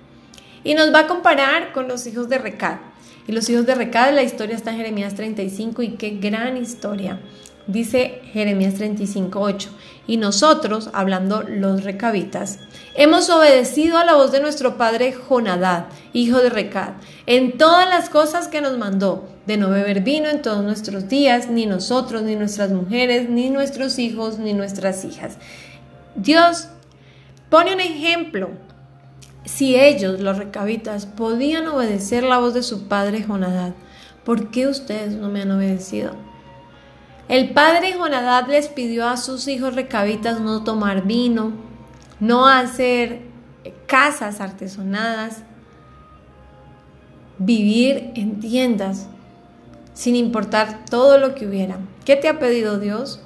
Y 0.63 0.73
nos 0.73 0.93
va 0.93 1.01
a 1.01 1.07
comparar 1.07 1.71
con 1.71 1.87
los 1.87 2.05
hijos 2.07 2.29
de 2.29 2.37
Recad. 2.37 2.77
Y 3.27 3.31
los 3.31 3.49
hijos 3.49 3.65
de 3.65 3.75
Recad, 3.75 4.13
la 4.13 4.23
historia 4.23 4.55
está 4.55 4.71
en 4.71 4.77
Jeremías 4.77 5.15
35 5.15 5.83
y 5.83 5.89
qué 5.91 6.11
gran 6.11 6.57
historia. 6.57 7.19
Dice 7.67 8.21
Jeremías 8.33 8.73
35, 8.73 9.39
8. 9.39 9.69
Y 10.07 10.17
nosotros, 10.17 10.89
hablando 10.91 11.43
los 11.43 11.83
recabitas, 11.83 12.57
hemos 12.95 13.29
obedecido 13.29 13.99
a 13.99 14.05
la 14.05 14.15
voz 14.15 14.31
de 14.31 14.41
nuestro 14.41 14.75
padre 14.75 15.13
Jonadad, 15.13 15.85
hijo 16.11 16.39
de 16.39 16.49
Recad, 16.49 16.93
en 17.27 17.59
todas 17.59 17.87
las 17.87 18.09
cosas 18.09 18.47
que 18.47 18.61
nos 18.61 18.79
mandó, 18.79 19.27
de 19.45 19.57
no 19.57 19.69
beber 19.69 20.01
vino 20.01 20.29
en 20.29 20.41
todos 20.41 20.63
nuestros 20.63 21.07
días, 21.09 21.51
ni 21.51 21.67
nosotros, 21.67 22.23
ni 22.23 22.35
nuestras 22.35 22.71
mujeres, 22.71 23.29
ni 23.29 23.51
nuestros 23.51 23.99
hijos, 23.99 24.39
ni 24.39 24.53
nuestras 24.53 25.05
hijas. 25.05 25.37
Dios 26.15 26.69
pone 27.51 27.75
un 27.75 27.81
ejemplo 27.81 28.49
si 29.45 29.75
ellos, 29.75 30.19
los 30.19 30.37
recabitas, 30.37 31.05
podían 31.05 31.67
obedecer 31.67 32.23
la 32.23 32.37
voz 32.37 32.53
de 32.53 32.63
su 32.63 32.87
padre 32.87 33.23
Jonadad, 33.23 33.73
¿por 34.23 34.51
qué 34.51 34.67
ustedes 34.67 35.13
no 35.13 35.29
me 35.29 35.41
han 35.41 35.51
obedecido? 35.51 36.11
El 37.27 37.51
padre 37.51 37.93
Jonadad 37.93 38.47
les 38.47 38.67
pidió 38.67 39.07
a 39.07 39.17
sus 39.17 39.47
hijos 39.47 39.75
recabitas 39.75 40.39
no 40.39 40.63
tomar 40.63 41.05
vino, 41.05 41.53
no 42.19 42.47
hacer 42.47 43.21
casas 43.85 44.41
artesonadas, 44.41 45.43
vivir 47.37 48.11
en 48.15 48.39
tiendas, 48.39 49.07
sin 49.93 50.15
importar 50.15 50.85
todo 50.89 51.17
lo 51.17 51.35
que 51.35 51.47
hubiera. 51.47 51.79
¿Qué 52.05 52.15
te 52.15 52.27
ha 52.27 52.39
pedido 52.39 52.79
Dios? 52.79 53.21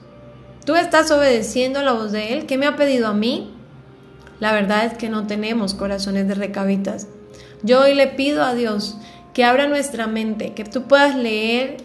¿Tú 0.65 0.75
estás 0.75 1.11
obedeciendo 1.11 1.81
la 1.81 1.93
voz 1.93 2.11
de 2.11 2.33
Él? 2.33 2.45
¿Qué 2.45 2.57
me 2.57 2.65
ha 2.65 2.75
pedido 2.75 3.07
a 3.07 3.13
mí? 3.13 3.53
La 4.43 4.51
verdad 4.51 4.83
es 4.83 4.97
que 4.97 5.07
no 5.07 5.25
tenemos 5.25 5.73
corazones 5.73 6.27
de 6.27 6.35
recabitas. 6.35 7.07
Yo 7.61 7.79
hoy 7.79 7.95
le 7.95 8.07
pido 8.07 8.43
a 8.43 8.53
Dios 8.53 8.97
que 9.33 9.45
abra 9.45 9.67
nuestra 9.67 10.05
mente, 10.05 10.51
que 10.51 10.65
tú 10.65 10.83
puedas 10.83 11.15
leer 11.15 11.77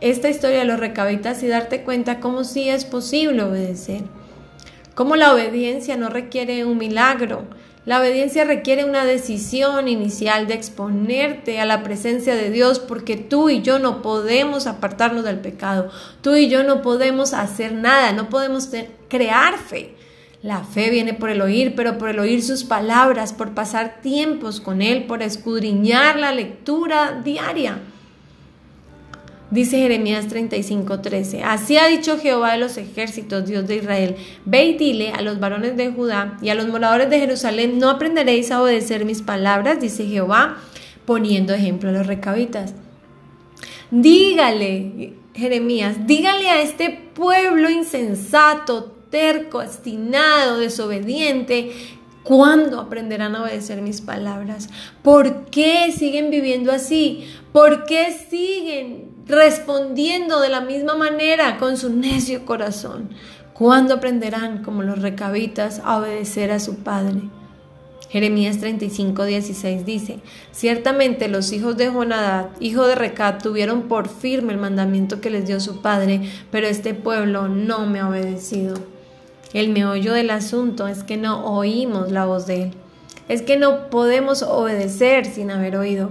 esta 0.00 0.30
historia 0.30 0.60
de 0.60 0.64
los 0.64 0.80
recabitas 0.80 1.42
y 1.42 1.48
darte 1.48 1.82
cuenta 1.82 2.18
cómo 2.18 2.44
sí 2.44 2.70
es 2.70 2.86
posible 2.86 3.42
obedecer. 3.42 4.04
Cómo 4.94 5.16
la 5.16 5.34
obediencia 5.34 5.98
no 5.98 6.08
requiere 6.08 6.64
un 6.64 6.78
milagro. 6.78 7.44
La 7.84 8.00
obediencia 8.00 8.44
requiere 8.44 8.86
una 8.86 9.04
decisión 9.04 9.86
inicial 9.86 10.46
de 10.46 10.54
exponerte 10.54 11.60
a 11.60 11.66
la 11.66 11.82
presencia 11.82 12.34
de 12.34 12.48
Dios 12.48 12.78
porque 12.78 13.18
tú 13.18 13.50
y 13.50 13.60
yo 13.60 13.78
no 13.78 14.00
podemos 14.00 14.66
apartarnos 14.66 15.24
del 15.24 15.40
pecado. 15.40 15.90
Tú 16.22 16.36
y 16.36 16.48
yo 16.48 16.64
no 16.64 16.80
podemos 16.80 17.34
hacer 17.34 17.74
nada, 17.74 18.12
no 18.12 18.30
podemos 18.30 18.70
crear 19.10 19.58
fe. 19.58 19.94
La 20.46 20.62
fe 20.62 20.90
viene 20.90 21.12
por 21.12 21.28
el 21.28 21.42
oír, 21.42 21.74
pero 21.74 21.98
por 21.98 22.08
el 22.08 22.20
oír 22.20 22.40
sus 22.40 22.62
palabras, 22.62 23.32
por 23.32 23.50
pasar 23.50 24.00
tiempos 24.00 24.60
con 24.60 24.80
Él, 24.80 25.06
por 25.06 25.20
escudriñar 25.20 26.20
la 26.20 26.30
lectura 26.30 27.20
diaria. 27.24 27.80
Dice 29.50 29.78
Jeremías 29.78 30.28
35:13, 30.28 31.42
así 31.42 31.76
ha 31.78 31.88
dicho 31.88 32.20
Jehová 32.20 32.52
de 32.52 32.58
los 32.58 32.76
ejércitos, 32.76 33.44
Dios 33.44 33.66
de 33.66 33.78
Israel, 33.78 34.16
ve 34.44 34.66
y 34.66 34.74
dile 34.74 35.10
a 35.10 35.20
los 35.20 35.40
varones 35.40 35.76
de 35.76 35.90
Judá 35.90 36.38
y 36.40 36.50
a 36.50 36.54
los 36.54 36.68
moradores 36.68 37.10
de 37.10 37.18
Jerusalén, 37.18 37.80
no 37.80 37.90
aprenderéis 37.90 38.52
a 38.52 38.62
obedecer 38.62 39.04
mis 39.04 39.22
palabras, 39.22 39.80
dice 39.80 40.06
Jehová, 40.06 40.58
poniendo 41.06 41.54
ejemplo 41.54 41.88
a 41.88 41.92
los 41.92 42.06
recabitas. 42.06 42.72
Dígale, 43.90 45.14
Jeremías, 45.34 46.06
dígale 46.06 46.50
a 46.50 46.62
este 46.62 46.90
pueblo 47.14 47.68
insensato, 47.68 48.95
terco, 49.10 49.62
desobediente, 50.58 51.72
¿Cuándo 52.26 52.80
aprenderán 52.80 53.36
a 53.36 53.44
obedecer 53.44 53.82
mis 53.82 54.00
palabras? 54.00 54.68
¿Por 55.02 55.44
qué 55.44 55.92
siguen 55.96 56.28
viviendo 56.28 56.72
así? 56.72 57.24
¿Por 57.52 57.84
qué 57.84 58.10
siguen 58.10 59.12
respondiendo 59.28 60.40
de 60.40 60.48
la 60.48 60.60
misma 60.60 60.96
manera 60.96 61.56
con 61.56 61.76
su 61.76 61.88
necio 61.88 62.44
corazón? 62.44 63.10
¿Cuándo 63.52 63.94
aprenderán, 63.94 64.64
como 64.64 64.82
los 64.82 65.02
recabitas, 65.02 65.80
a 65.84 65.98
obedecer 65.98 66.50
a 66.50 66.58
su 66.58 66.78
Padre? 66.78 67.20
Jeremías 68.08 68.58
35, 68.58 69.24
16 69.24 69.86
dice, 69.86 70.18
ciertamente 70.50 71.28
los 71.28 71.52
hijos 71.52 71.76
de 71.76 71.90
Jonadad, 71.90 72.48
hijo 72.58 72.88
de 72.88 72.96
Recab, 72.96 73.40
tuvieron 73.40 73.82
por 73.82 74.08
firme 74.08 74.52
el 74.52 74.58
mandamiento 74.58 75.20
que 75.20 75.30
les 75.30 75.46
dio 75.46 75.60
su 75.60 75.80
padre, 75.80 76.22
pero 76.50 76.66
este 76.66 76.94
pueblo 76.94 77.46
no 77.48 77.86
me 77.86 78.00
ha 78.00 78.08
obedecido. 78.08 78.95
El 79.56 79.70
meollo 79.70 80.12
del 80.12 80.28
asunto 80.28 80.86
es 80.86 81.02
que 81.02 81.16
no 81.16 81.46
oímos 81.46 82.12
la 82.12 82.26
voz 82.26 82.46
de 82.46 82.64
Él. 82.64 82.74
Es 83.26 83.40
que 83.40 83.56
no 83.56 83.88
podemos 83.88 84.42
obedecer 84.42 85.24
sin 85.24 85.50
haber 85.50 85.78
oído. 85.78 86.10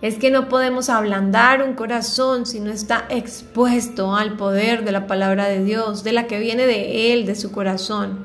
Es 0.00 0.14
que 0.14 0.30
no 0.30 0.48
podemos 0.48 0.88
ablandar 0.88 1.60
un 1.60 1.74
corazón 1.74 2.46
si 2.46 2.60
no 2.60 2.70
está 2.70 3.04
expuesto 3.08 4.14
al 4.14 4.36
poder 4.36 4.84
de 4.84 4.92
la 4.92 5.08
palabra 5.08 5.48
de 5.48 5.64
Dios, 5.64 6.04
de 6.04 6.12
la 6.12 6.28
que 6.28 6.38
viene 6.38 6.68
de 6.68 7.12
Él, 7.12 7.26
de 7.26 7.34
su 7.34 7.50
corazón. 7.50 8.24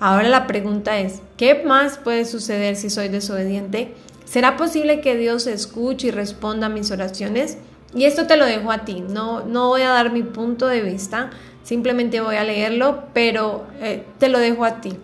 Ahora 0.00 0.28
la 0.28 0.48
pregunta 0.48 0.98
es, 0.98 1.22
¿qué 1.36 1.62
más 1.64 1.98
puede 1.98 2.24
suceder 2.24 2.74
si 2.74 2.90
soy 2.90 3.06
desobediente? 3.06 3.94
¿Será 4.24 4.56
posible 4.56 5.00
que 5.00 5.16
Dios 5.16 5.46
escuche 5.46 6.08
y 6.08 6.10
responda 6.10 6.66
a 6.66 6.70
mis 6.70 6.90
oraciones? 6.90 7.56
Y 7.94 8.06
esto 8.06 8.26
te 8.26 8.36
lo 8.36 8.46
dejo 8.46 8.72
a 8.72 8.84
ti, 8.86 9.04
no, 9.06 9.44
no 9.44 9.68
voy 9.68 9.82
a 9.82 9.90
dar 9.90 10.12
mi 10.12 10.22
punto 10.22 10.66
de 10.66 10.80
vista, 10.80 11.30
simplemente 11.62 12.20
voy 12.20 12.36
a 12.36 12.44
leerlo, 12.44 13.04
pero 13.12 13.66
eh, 13.80 14.04
te 14.18 14.28
lo 14.28 14.38
dejo 14.38 14.64
a 14.64 14.80
ti. 14.80 14.94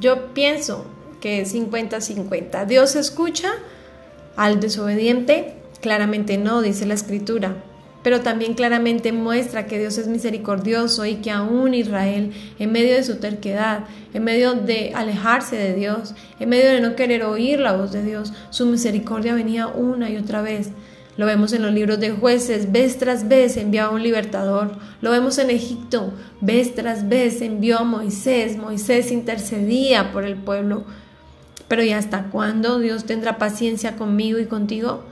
Yo 0.00 0.34
pienso 0.34 0.84
que 1.20 1.44
50-50. 1.44 2.66
¿Dios 2.66 2.96
escucha 2.96 3.52
al 4.36 4.60
desobediente? 4.60 5.54
Claramente 5.80 6.36
no, 6.36 6.60
dice 6.60 6.84
la 6.84 6.94
escritura. 6.94 7.56
pero 8.02 8.20
también 8.20 8.54
claramente 8.54 9.12
muestra 9.12 9.68
que 9.68 9.78
Dios 9.78 9.96
es 9.96 10.08
misericordioso 10.08 11.06
y 11.06 11.16
que 11.16 11.30
aún 11.30 11.72
Israel, 11.72 12.32
en 12.58 12.72
medio 12.72 12.96
de 12.96 13.04
su 13.04 13.20
terquedad, 13.20 13.84
en 14.12 14.24
medio 14.24 14.54
de 14.54 14.90
alejarse 14.92 15.56
de 15.56 15.74
Dios, 15.74 16.12
en 16.40 16.48
medio 16.48 16.68
de 16.72 16.80
no 16.80 16.96
querer 16.96 17.22
oír 17.22 17.60
la 17.60 17.76
voz 17.76 17.92
de 17.92 18.02
Dios, 18.02 18.32
su 18.50 18.66
misericordia 18.66 19.34
venía 19.34 19.68
una 19.68 20.10
y 20.10 20.16
otra 20.16 20.42
vez. 20.42 20.70
Lo 21.16 21.26
vemos 21.26 21.52
en 21.52 21.62
los 21.62 21.72
libros 21.72 22.00
de 22.00 22.10
jueces, 22.10 22.72
vez 22.72 22.98
tras 22.98 23.28
vez 23.28 23.56
envió 23.56 23.84
a 23.84 23.90
un 23.90 24.02
libertador. 24.02 24.78
Lo 25.02 25.10
vemos 25.10 25.36
en 25.38 25.50
Egipto, 25.50 26.12
vez 26.40 26.74
tras 26.74 27.08
vez 27.08 27.42
envió 27.42 27.80
a 27.80 27.84
Moisés. 27.84 28.56
Moisés 28.56 29.12
intercedía 29.12 30.10
por 30.10 30.24
el 30.24 30.36
pueblo. 30.36 30.84
Pero 31.68 31.82
¿y 31.82 31.92
hasta 31.92 32.24
cuándo 32.24 32.78
Dios 32.78 33.04
tendrá 33.04 33.36
paciencia 33.36 33.96
conmigo 33.96 34.38
y 34.38 34.46
contigo? 34.46 35.02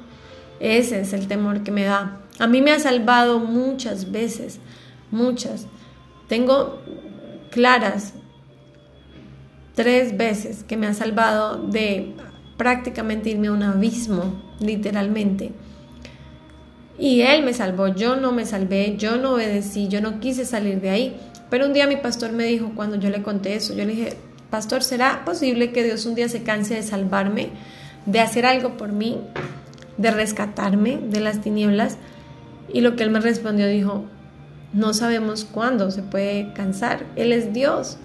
Ese 0.59 1.01
es 1.01 1.13
el 1.13 1.29
temor 1.29 1.63
que 1.63 1.71
me 1.71 1.85
da. 1.85 2.21
A 2.39 2.47
mí 2.47 2.63
me 2.63 2.73
ha 2.73 2.79
salvado 2.79 3.39
muchas 3.39 4.11
veces, 4.11 4.59
muchas. 5.11 5.67
Tengo 6.29 6.81
claras 7.51 8.15
tres 9.75 10.17
veces 10.17 10.65
que 10.65 10.77
me 10.77 10.87
ha 10.87 10.95
salvado 10.95 11.57
de 11.67 12.15
prácticamente 12.57 13.31
irme 13.31 13.49
a 13.49 13.53
un 13.53 13.63
abismo, 13.63 14.43
literalmente. 14.61 15.53
Y 17.01 17.23
Él 17.23 17.43
me 17.43 17.55
salvó, 17.55 17.89
yo 17.89 18.17
no 18.17 18.31
me 18.31 18.45
salvé, 18.45 18.97
yo 18.99 19.17
no 19.17 19.33
obedecí, 19.33 19.89
yo 19.89 20.03
no 20.03 20.21
quise 20.21 20.45
salir 20.45 20.83
de 20.83 20.91
ahí. 20.91 21.17
Pero 21.49 21.65
un 21.65 21.73
día 21.73 21.87
mi 21.87 21.97
pastor 21.97 22.33
me 22.33 22.45
dijo, 22.45 22.73
cuando 22.77 22.97
yo 22.97 23.09
le 23.09 23.23
conté 23.23 23.55
eso, 23.55 23.75
yo 23.75 23.87
le 23.87 23.95
dije, 23.95 24.17
pastor, 24.51 24.83
¿será 24.83 25.25
posible 25.25 25.73
que 25.73 25.83
Dios 25.83 26.05
un 26.05 26.15
día 26.15 26.29
se 26.29 26.43
canse 26.43 26.75
de 26.75 26.83
salvarme, 26.83 27.49
de 28.05 28.21
hacer 28.21 28.45
algo 28.45 28.77
por 28.77 28.93
mí, 28.93 29.19
de 29.97 30.11
rescatarme 30.11 31.01
de 31.03 31.21
las 31.21 31.41
tinieblas? 31.41 31.97
Y 32.71 32.83
lo 32.83 32.97
que 32.97 33.03
él 33.03 33.11
me 33.11 33.21
respondió 33.21 33.67
dijo, 33.67 34.05
no 34.75 34.93
sabemos 34.93 35.45
cuándo 35.45 35.91
se 35.91 36.03
puede 36.03 36.53
cansar, 36.53 37.05
Él 37.17 37.33
es 37.33 37.53
Dios. 37.53 37.97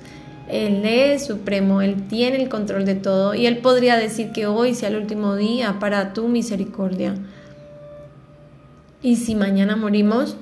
Él 0.47 0.85
es 0.85 1.25
supremo, 1.25 1.81
Él 1.81 2.07
tiene 2.07 2.37
el 2.41 2.49
control 2.49 2.85
de 2.85 2.95
todo 2.95 3.35
y 3.35 3.45
Él 3.45 3.57
podría 3.57 3.97
decir 3.97 4.31
que 4.31 4.47
hoy 4.47 4.73
sea 4.73 4.89
el 4.89 4.95
último 4.95 5.35
día 5.35 5.79
para 5.79 6.13
tu 6.13 6.27
misericordia. 6.27 7.15
Y 9.05 9.17
si 9.17 9.35
mañana 9.35 9.75
morimos 9.75 10.35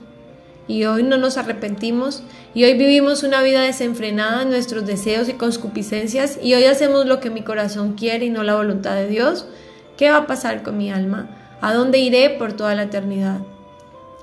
y 0.69 0.85
hoy 0.85 1.03
no 1.03 1.17
nos 1.17 1.35
arrepentimos 1.35 2.23
y 2.53 2.63
hoy 2.63 2.77
vivimos 2.77 3.23
una 3.23 3.43
vida 3.43 3.61
desenfrenada 3.61 4.43
en 4.43 4.51
nuestros 4.51 4.85
deseos 4.85 5.27
y 5.27 5.33
concupiscencias 5.33 6.39
y 6.41 6.53
hoy 6.53 6.63
hacemos 6.63 7.05
lo 7.05 7.19
que 7.19 7.29
mi 7.29 7.41
corazón 7.41 7.95
quiere 7.95 8.27
y 8.27 8.29
no 8.29 8.41
la 8.41 8.55
voluntad 8.55 8.95
de 8.95 9.09
Dios, 9.09 9.47
¿qué 9.97 10.11
va 10.11 10.19
a 10.19 10.27
pasar 10.27 10.63
con 10.63 10.77
mi 10.77 10.89
alma? 10.89 11.57
¿A 11.59 11.73
dónde 11.73 11.97
iré 11.97 12.29
por 12.29 12.53
toda 12.53 12.73
la 12.73 12.83
eternidad? 12.83 13.41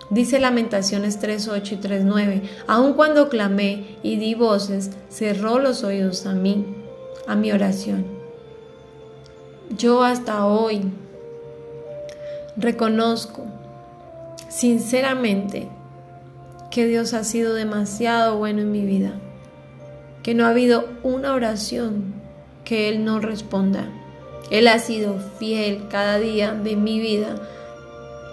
Dice 0.08 0.40
Lamentaciones 0.40 1.20
3.8 1.20 1.72
y 1.72 1.76
3.9, 1.76 2.42
aun 2.66 2.94
cuando 2.94 3.28
clamé 3.28 3.98
y 4.02 4.16
di 4.16 4.34
voces, 4.34 4.92
cerró 5.10 5.58
los 5.58 5.84
oídos 5.84 6.24
a 6.24 6.32
mí, 6.32 6.64
a 7.26 7.36
mi 7.36 7.52
oración. 7.52 8.06
Yo 9.76 10.02
hasta 10.02 10.46
hoy 10.46 10.84
reconozco 12.56 13.59
sinceramente 14.50 15.68
que 16.70 16.86
Dios 16.86 17.14
ha 17.14 17.24
sido 17.24 17.54
demasiado 17.54 18.36
bueno 18.36 18.60
en 18.60 18.70
mi 18.70 18.84
vida, 18.84 19.12
que 20.22 20.34
no 20.34 20.44
ha 20.44 20.50
habido 20.50 20.84
una 21.02 21.32
oración 21.32 22.12
que 22.64 22.88
Él 22.88 23.04
no 23.04 23.20
responda. 23.20 23.88
Él 24.50 24.68
ha 24.68 24.78
sido 24.80 25.18
fiel 25.38 25.84
cada 25.88 26.18
día 26.18 26.52
de 26.52 26.76
mi 26.76 26.98
vida, 27.00 27.36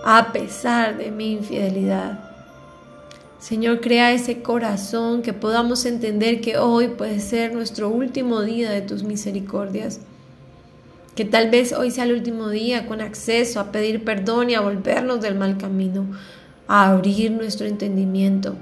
a 0.04 0.34
pesar 0.34 0.98
de 0.98 1.12
mi 1.12 1.34
infidelidad. 1.34 2.20
Señor, 3.40 3.82
crea 3.82 4.12
ese 4.12 4.42
corazón 4.42 5.22
que 5.22 5.34
podamos 5.34 5.86
entender 5.86 6.42
que 6.42 6.58
hoy 6.58 6.88
puede 6.88 7.20
ser 7.20 7.54
nuestro 7.54 7.90
último 7.90 8.42
día 8.42 8.72
de 8.72 8.82
tus 8.82 9.04
misericordias. 9.04 10.00
Que 11.18 11.26
tal 11.26 11.50
vez 11.50 11.74
hoy 11.74 11.90
sea 11.90 12.04
el 12.04 12.14
último 12.14 12.50
día 12.50 12.86
con 12.86 13.02
acceso 13.02 13.60
a 13.60 13.72
pedir 13.72 14.04
perdón 14.04 14.52
y 14.52 14.54
a 14.54 14.62
volvernos 14.62 15.20
del 15.20 15.34
mal 15.34 15.58
camino, 15.58 16.06
a 16.68 16.92
abrir 16.92 17.32
nuestro 17.32 17.66
entendimiento. 17.66 18.56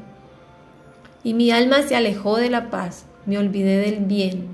Y 1.21 1.33
mi 1.33 1.51
alma 1.51 1.83
se 1.83 1.97
alejó 1.97 2.37
de 2.37 2.49
la 2.49 2.69
paz, 2.69 3.07
me 3.25 3.37
olvidé 3.37 3.79
del 3.79 4.05
bien. 4.05 4.47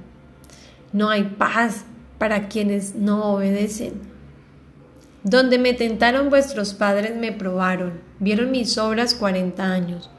No 0.91 1.11
hay 1.11 1.25
paz 1.25 1.85
para 2.17 2.47
quienes 2.47 2.95
no 2.95 3.33
obedecen. 3.33 3.93
Donde 5.23 5.59
me 5.59 5.73
tentaron 5.73 6.31
vuestros 6.31 6.73
padres 6.73 7.15
me 7.15 7.31
probaron, 7.31 8.01
vieron 8.17 8.49
mis 8.49 8.79
obras 8.79 9.13
cuarenta 9.13 9.71
años 9.71 10.09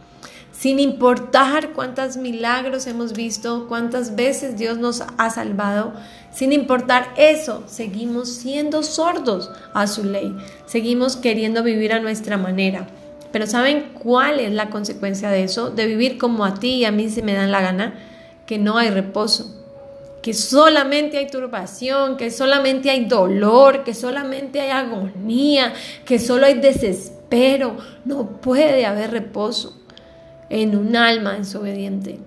sin 0.62 0.78
importar 0.78 1.72
cuántos 1.72 2.16
milagros 2.16 2.86
hemos 2.86 3.14
visto, 3.14 3.66
cuántas 3.66 4.14
veces 4.14 4.56
Dios 4.56 4.78
nos 4.78 5.02
ha 5.18 5.28
salvado, 5.28 5.92
sin 6.30 6.52
importar 6.52 7.12
eso, 7.16 7.64
seguimos 7.66 8.28
siendo 8.28 8.84
sordos 8.84 9.50
a 9.74 9.88
su 9.88 10.04
ley, 10.04 10.32
seguimos 10.66 11.16
queriendo 11.16 11.64
vivir 11.64 11.92
a 11.92 11.98
nuestra 11.98 12.38
manera. 12.38 12.86
Pero 13.32 13.48
¿saben 13.48 13.90
cuál 14.00 14.38
es 14.38 14.52
la 14.52 14.70
consecuencia 14.70 15.30
de 15.30 15.42
eso? 15.42 15.70
De 15.70 15.86
vivir 15.86 16.16
como 16.16 16.44
a 16.44 16.54
ti 16.54 16.74
y 16.74 16.84
a 16.84 16.92
mí 16.92 17.10
se 17.10 17.22
me 17.22 17.34
dan 17.34 17.50
la 17.50 17.60
gana, 17.60 17.94
que 18.46 18.58
no 18.58 18.78
hay 18.78 18.90
reposo, 18.90 19.52
que 20.22 20.32
solamente 20.32 21.18
hay 21.18 21.26
turbación, 21.26 22.16
que 22.16 22.30
solamente 22.30 22.88
hay 22.88 23.06
dolor, 23.06 23.82
que 23.82 23.94
solamente 23.94 24.60
hay 24.60 24.70
agonía, 24.70 25.72
que 26.04 26.20
solo 26.20 26.46
hay 26.46 26.54
desespero, 26.54 27.78
no 28.04 28.40
puede 28.40 28.86
haber 28.86 29.10
reposo 29.10 29.81
en 30.52 30.76
un 30.76 30.96
alma 30.96 31.32
desobediente. 31.32 32.18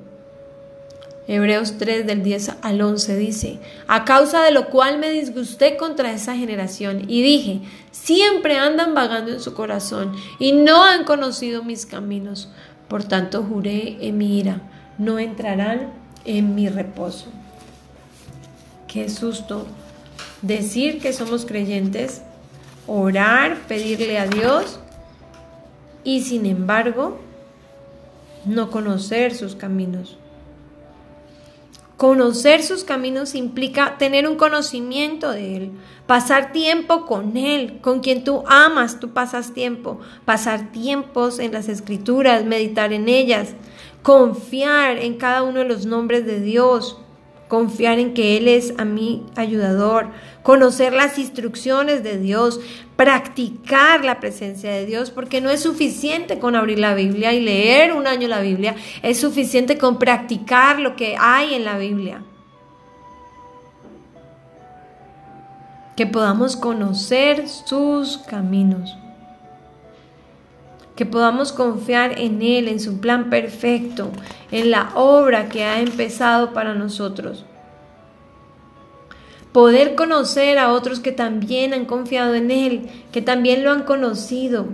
Hebreos 1.27 1.77
3 1.77 2.07
del 2.07 2.23
10 2.23 2.53
al 2.63 2.81
11 2.81 3.17
dice, 3.17 3.59
a 3.87 4.03
causa 4.03 4.43
de 4.43 4.51
lo 4.51 4.69
cual 4.69 4.97
me 4.97 5.11
disgusté 5.11 5.77
contra 5.77 6.11
esa 6.11 6.35
generación 6.35 7.03
y 7.07 7.21
dije, 7.21 7.61
siempre 7.91 8.57
andan 8.57 8.95
vagando 8.95 9.31
en 9.31 9.39
su 9.39 9.53
corazón 9.53 10.13
y 10.39 10.53
no 10.53 10.83
han 10.83 11.03
conocido 11.03 11.63
mis 11.63 11.85
caminos. 11.85 12.49
Por 12.87 13.03
tanto 13.03 13.43
juré 13.43 13.97
en 14.01 14.17
mi 14.17 14.39
ira, 14.39 14.61
no 14.97 15.19
entrarán 15.19 15.93
en 16.25 16.55
mi 16.55 16.67
reposo. 16.67 17.27
Qué 18.87 19.07
susto 19.09 19.67
decir 20.41 20.99
que 20.99 21.13
somos 21.13 21.45
creyentes, 21.45 22.23
orar, 22.87 23.57
pedirle 23.67 24.17
a 24.17 24.25
Dios 24.25 24.79
y 26.03 26.21
sin 26.21 26.47
embargo 26.47 27.19
no 28.45 28.69
conocer 28.71 29.33
sus 29.33 29.55
caminos. 29.55 30.17
Conocer 31.97 32.61
sus 32.61 32.83
caminos 32.83 33.35
implica 33.35 33.97
tener 33.97 34.27
un 34.27 34.35
conocimiento 34.35 35.31
de 35.31 35.55
Él, 35.55 35.71
pasar 36.07 36.51
tiempo 36.51 37.05
con 37.05 37.37
Él, 37.37 37.79
con 37.79 38.01
quien 38.01 38.25
tú 38.25 38.43
amas, 38.47 38.99
tú 38.99 39.11
pasas 39.11 39.53
tiempo, 39.53 39.99
pasar 40.25 40.73
tiempos 40.73 41.39
en 41.39 41.53
las 41.53 41.69
escrituras, 41.69 42.43
meditar 42.43 42.91
en 42.91 43.07
ellas, 43.07 43.53
confiar 44.03 44.97
en 44.97 45.15
cada 45.15 45.43
uno 45.43 45.59
de 45.59 45.69
los 45.69 45.85
nombres 45.85 46.25
de 46.25 46.41
Dios, 46.41 46.99
confiar 47.47 47.99
en 47.99 48.13
que 48.13 48.37
Él 48.37 48.47
es 48.47 48.73
a 48.77 48.85
mí 48.85 49.23
ayudador, 49.35 50.09
conocer 50.43 50.93
las 50.93 51.17
instrucciones 51.17 52.03
de 52.03 52.17
Dios, 52.17 52.59
practicar 52.95 54.03
la 54.03 54.19
presencia 54.19 54.71
de 54.71 54.85
Dios, 54.85 55.11
porque 55.11 55.41
no 55.41 55.49
es 55.49 55.61
suficiente 55.61 56.39
con 56.39 56.55
abrir 56.55 56.79
la 56.79 56.95
Biblia 56.95 57.33
y 57.33 57.41
leer 57.41 57.93
un 57.93 58.07
año 58.07 58.27
la 58.27 58.41
Biblia, 58.41 58.75
es 59.03 59.19
suficiente 59.19 59.77
con 59.77 59.99
practicar 59.99 60.79
lo 60.79 60.95
que 60.95 61.15
hay 61.19 61.53
en 61.53 61.65
la 61.65 61.77
Biblia. 61.77 62.23
Que 65.95 66.05
podamos 66.05 66.57
conocer 66.57 67.47
sus 67.47 68.17
caminos 68.17 68.97
que 70.95 71.05
podamos 71.05 71.51
confiar 71.51 72.19
en 72.19 72.41
Él, 72.41 72.67
en 72.67 72.79
su 72.79 72.99
plan 72.99 73.29
perfecto, 73.29 74.11
en 74.51 74.71
la 74.71 74.91
obra 74.95 75.49
que 75.49 75.63
ha 75.63 75.79
empezado 75.79 76.53
para 76.53 76.73
nosotros. 76.73 77.45
Poder 79.51 79.95
conocer 79.95 80.57
a 80.57 80.71
otros 80.71 80.99
que 80.99 81.11
también 81.11 81.73
han 81.73 81.85
confiado 81.85 82.33
en 82.33 82.51
Él, 82.51 82.89
que 83.11 83.21
también 83.21 83.63
lo 83.63 83.71
han 83.71 83.83
conocido. 83.83 84.67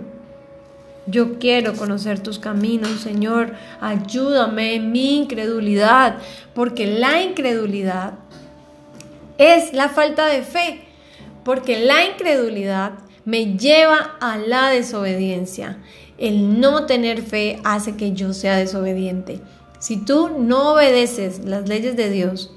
Yo 1.06 1.38
quiero 1.38 1.74
conocer 1.74 2.20
tus 2.20 2.38
caminos, 2.38 3.00
Señor. 3.00 3.54
Ayúdame 3.80 4.74
en 4.74 4.92
mi 4.92 5.18
incredulidad, 5.18 6.18
porque 6.54 6.86
la 6.86 7.22
incredulidad 7.22 8.14
es 9.38 9.72
la 9.72 9.88
falta 9.88 10.26
de 10.26 10.42
fe, 10.42 10.82
porque 11.44 11.84
la 11.84 12.04
incredulidad 12.04 12.92
me 13.24 13.56
lleva 13.56 14.16
a 14.20 14.36
la 14.36 14.70
desobediencia 14.70 15.78
el 16.22 16.60
no 16.60 16.86
tener 16.86 17.20
fe 17.20 17.58
hace 17.64 17.96
que 17.96 18.12
yo 18.12 18.32
sea 18.32 18.56
desobediente. 18.56 19.40
Si 19.80 19.96
tú 19.96 20.30
no 20.38 20.74
obedeces 20.74 21.44
las 21.44 21.68
leyes 21.68 21.96
de 21.96 22.10
Dios, 22.10 22.52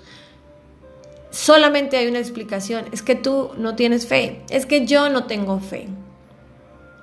solamente 1.32 1.98
hay 1.98 2.08
una 2.08 2.20
explicación, 2.20 2.86
es 2.92 3.02
que 3.02 3.16
tú 3.16 3.50
no 3.58 3.76
tienes 3.76 4.06
fe, 4.06 4.40
es 4.52 4.68
que 4.68 4.86
yo 4.86 5.10
no 5.10 5.26
tengo 5.26 5.60
fe. 5.60 5.88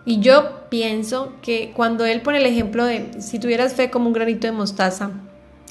Y 0.05 0.21
yo 0.21 0.69
pienso 0.69 1.33
que 1.43 1.73
cuando 1.75 2.05
él 2.05 2.23
pone 2.23 2.39
el 2.39 2.47
ejemplo 2.47 2.85
de 2.85 3.21
si 3.21 3.41
tuvieras 3.41 3.75
fe 3.75 3.91
como 3.91 4.07
un 4.07 4.13
granito 4.13 4.47
de 4.47 4.53
mostaza, 4.53 5.11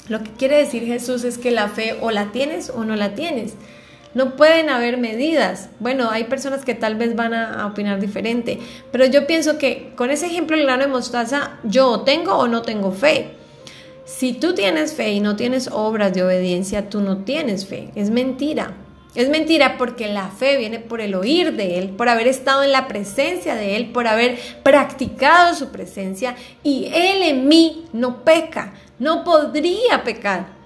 lo 0.08 0.22
que 0.22 0.30
quiere 0.32 0.58
decir 0.58 0.84
Jesús 0.84 1.24
es 1.24 1.38
que 1.38 1.50
la 1.50 1.68
fe 1.68 1.96
o 2.02 2.10
la 2.10 2.32
tienes 2.32 2.68
o 2.68 2.84
no 2.84 2.96
la 2.96 3.14
tienes. 3.14 3.54
No 4.14 4.36
pueden 4.36 4.68
haber 4.68 4.98
medidas. 4.98 5.70
Bueno, 5.80 6.10
hay 6.10 6.24
personas 6.24 6.64
que 6.64 6.74
tal 6.74 6.96
vez 6.96 7.16
van 7.16 7.32
a, 7.32 7.66
opinar 7.66 8.00
diferente, 8.00 8.58
pero 8.90 9.06
yo 9.06 9.26
pienso 9.26 9.58
que 9.58 9.92
con 9.96 10.10
ese 10.10 10.26
ejemplo 10.26 10.56
del 10.56 10.66
grano 10.66 10.82
de 10.82 10.88
mostaza, 10.88 11.58
yo 11.64 12.00
tengo 12.00 12.34
o 12.36 12.48
no 12.48 12.62
tengo 12.62 12.92
fe. 12.92 13.32
Si 14.04 14.34
tú 14.34 14.54
tienes 14.54 14.92
fe 14.92 15.12
y 15.12 15.20
no 15.20 15.36
tienes 15.36 15.68
obras 15.72 16.12
de 16.12 16.22
obediencia, 16.22 16.90
tú 16.90 17.00
no 17.00 17.18
tienes 17.18 17.66
fe. 17.66 17.90
Es 17.94 18.10
mentira. 18.10 18.74
Es 19.14 19.28
mentira 19.28 19.76
porque 19.76 20.08
la 20.08 20.28
fe 20.28 20.56
viene 20.56 20.78
por 20.78 21.02
el 21.02 21.14
oír 21.14 21.54
de 21.54 21.78
Él, 21.78 21.90
por 21.90 22.08
haber 22.08 22.26
estado 22.26 22.62
en 22.62 22.72
la 22.72 22.88
presencia 22.88 23.54
de 23.54 23.76
Él, 23.76 23.92
por 23.92 24.06
haber 24.06 24.38
practicado 24.62 25.54
su 25.54 25.70
presencia 25.70 26.34
y 26.62 26.86
Él 26.94 27.22
en 27.22 27.46
mí 27.46 27.84
no 27.92 28.24
peca, 28.24 28.72
no 28.98 29.22
podría 29.22 30.02
pecar. 30.02 30.61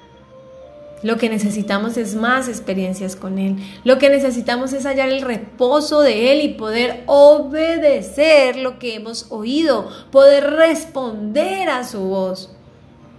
Lo 1.03 1.19
que 1.19 1.29
necesitamos 1.29 1.97
es 1.97 2.15
más 2.15 2.49
experiencias 2.49 3.17
con 3.17 3.39
Él. 3.39 3.57
Lo 3.85 3.99
que 3.99 4.09
necesitamos 4.09 4.73
es 4.73 4.87
hallar 4.87 5.09
el 5.09 5.21
reposo 5.21 6.01
de 6.01 6.33
Él 6.33 6.41
y 6.41 6.55
poder 6.55 7.05
obedecer 7.07 8.57
lo 8.57 8.79
que 8.79 8.95
hemos 8.95 9.27
oído, 9.31 9.91
poder 10.11 10.51
responder 10.53 11.69
a 11.69 11.85
su 11.85 12.01
voz. 12.01 12.51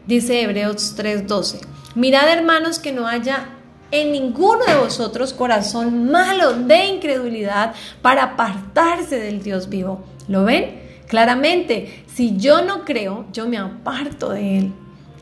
Dice 0.07 0.41
Hebreos 0.41 0.95
3:12. 0.97 1.59
Mirad 1.95 2.29
hermanos 2.29 2.79
que 2.79 2.91
no 2.91 3.07
haya 3.07 3.49
en 3.91 4.11
ninguno 4.11 4.65
de 4.65 4.75
vosotros 4.75 5.33
corazón 5.33 6.11
malo 6.11 6.53
de 6.53 6.85
incredulidad 6.85 7.73
para 8.01 8.23
apartarse 8.23 9.19
del 9.19 9.43
Dios 9.43 9.69
vivo. 9.69 10.03
¿Lo 10.27 10.43
ven? 10.43 10.81
Claramente, 11.07 12.03
si 12.13 12.37
yo 12.37 12.61
no 12.63 12.83
creo, 12.83 13.25
yo 13.31 13.47
me 13.47 13.57
aparto 13.57 14.29
de 14.29 14.57
Él. 14.57 14.73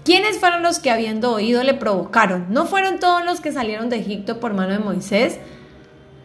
¿Quiénes 0.06 0.38
fueron 0.38 0.62
los 0.62 0.78
que 0.78 0.92
habiendo 0.92 1.32
oído 1.32 1.64
le 1.64 1.74
provocaron? 1.74 2.46
¿No 2.50 2.68
fueron 2.68 3.00
todos 3.00 3.26
los 3.26 3.42
que 3.42 3.52
salieron 3.52 3.90
de 3.90 3.98
Egipto 3.98 4.40
por 4.40 4.54
mano 4.54 4.74
de 4.74 4.80
Moisés? 4.80 5.40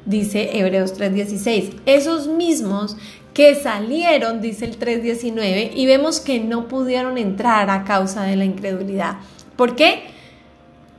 Dice 0.05 0.59
Hebreos 0.59 0.93
3:16. 0.93 1.77
Esos 1.87 2.29
mismos 2.29 2.99
que 3.33 3.55
salieron, 3.55 4.43
dice 4.43 4.67
el 4.67 4.79
3:19, 4.79 5.73
y 5.75 5.87
vemos 5.87 6.21
que 6.21 6.41
no 6.41 6.69
pudieron 6.69 7.17
entrar 7.17 7.71
a 7.71 7.85
causa 7.85 8.25
de 8.25 8.37
la 8.37 8.45
incredulidad. 8.45 9.17
¿Por 9.57 9.77
qué? 9.77 10.03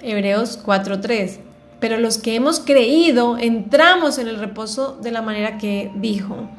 Hebreos 0.02 0.58
4:3. 0.58 1.40
Pero 1.80 1.98
los 1.98 2.18
que 2.18 2.34
hemos 2.34 2.60
creído 2.60 3.38
entramos 3.38 4.18
en 4.18 4.28
el 4.28 4.40
reposo 4.40 4.98
de 5.04 5.12
la 5.12 5.22
manera 5.22 5.60
que 5.60 5.92
dijo. 5.98 6.50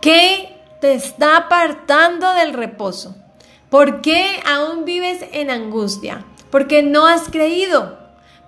¿Qué 0.00 0.56
te 0.80 0.94
está 0.94 1.36
apartando 1.36 2.32
del 2.34 2.52
reposo? 2.52 3.21
¿Por 3.72 4.02
qué 4.02 4.38
aún 4.44 4.84
vives 4.84 5.24
en 5.32 5.48
angustia? 5.48 6.26
Porque 6.50 6.82
no 6.82 7.06
has 7.06 7.30
creído, 7.30 7.96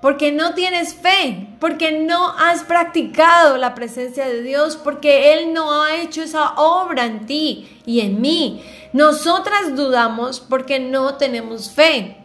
porque 0.03 0.33
no 0.33 0.53
tienes 0.53 0.93
fe, 0.93 1.49
porque 1.61 1.93
no 1.93 2.29
has 2.37 2.63
practicado 2.65 3.57
la 3.57 3.75
presencia 3.75 4.27
de 4.27 4.43
Dios, 4.43 4.77
porque 4.77 5.33
Él 5.33 5.55
no 5.55 5.83
ha 5.83 5.97
hecho 5.97 6.21
esa 6.21 6.53
obra 6.57 7.07
en 7.07 7.25
ti 7.25 7.81
y 7.87 8.01
en 8.01 8.21
mí. 8.21 8.63
Nosotras 8.93 9.75
dudamos 9.75 10.41
porque 10.41 10.79
no 10.79 11.15
tenemos 11.15 11.71
fe. 11.71 12.19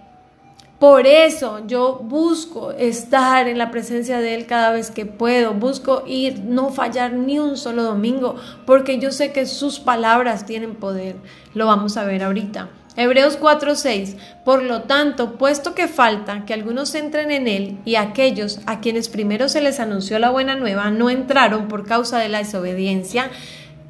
Por 0.78 1.08
eso 1.08 1.62
yo 1.68 2.02
busco 2.04 2.72
estar 2.72 3.48
en 3.48 3.58
la 3.58 3.72
presencia 3.72 4.20
de 4.20 4.36
Él 4.36 4.46
cada 4.46 4.72
vez 4.72 4.92
que 4.92 5.06
puedo, 5.06 5.54
busco 5.54 6.04
ir, 6.06 6.42
no 6.42 6.70
fallar 6.70 7.14
ni 7.14 7.40
un 7.40 7.56
solo 7.56 7.84
domingo, 7.84 8.36
porque 8.66 9.00
yo 9.00 9.14
sé 9.14 9.32
que 9.32 9.46
sus 9.46 9.80
palabras 9.80 10.46
tienen 10.46 10.76
poder. 10.76 11.16
Lo 11.54 11.66
vamos 11.66 11.96
a 11.96 12.04
ver 12.04 12.24
ahorita. 12.24 12.68
Hebreos 12.96 13.38
4:6. 13.40 14.18
Por 14.44 14.64
lo 14.64 14.84
tanto, 14.84 15.38
puesto 15.38 15.76
que 15.76 15.88
falta 15.88 16.46
que 16.46 16.54
algunos 16.54 16.94
entren 16.96 17.32
en 17.32 17.48
él 17.48 17.78
y 17.86 17.96
aquellos 17.96 18.60
a 18.66 18.80
quienes 18.80 19.10
primero 19.10 19.48
se 19.48 19.62
les 19.62 19.80
anunció 19.80 20.20
la 20.20 20.32
buena 20.32 20.56
nueva 20.56 20.90
no 20.90 21.10
entraron 21.10 21.68
por 21.68 21.86
causa 21.86 22.20
de 22.20 22.30
la 22.30 22.40
desobediencia, 22.40 23.30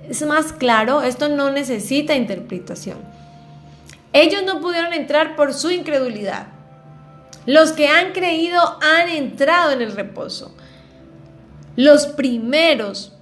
es 0.08 0.26
más 0.26 0.54
claro, 0.54 1.02
esto 1.04 1.30
no 1.30 1.52
necesita 1.52 2.16
interpretación. 2.16 2.98
Ellos 4.12 4.42
no 4.44 4.60
pudieron 4.60 4.94
entrar 4.94 5.36
por 5.36 5.54
su 5.54 5.70
incredulidad. 5.70 6.48
Los 7.46 7.72
que 7.72 7.88
han 7.88 8.12
creído 8.12 8.60
han 8.82 9.10
entrado 9.10 9.72
en 9.72 9.82
el 9.82 9.92
reposo. 9.92 10.56
Los 11.76 12.08
primeros 12.08 13.14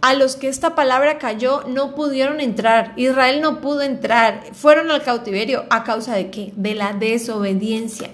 a 0.00 0.14
los 0.14 0.36
que 0.36 0.48
esta 0.48 0.74
palabra 0.74 1.18
cayó 1.18 1.64
no 1.66 1.94
pudieron 1.94 2.40
entrar. 2.40 2.92
Israel 2.96 3.40
no 3.40 3.60
pudo 3.60 3.82
entrar. 3.82 4.42
Fueron 4.52 4.90
al 4.90 5.02
cautiverio. 5.02 5.64
¿A 5.70 5.84
causa 5.84 6.14
de 6.14 6.30
qué? 6.30 6.52
De 6.56 6.74
la 6.74 6.92
desobediencia. 6.92 8.10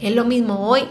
Es 0.00 0.14
lo 0.14 0.24
mismo 0.24 0.68
hoy. 0.68 0.82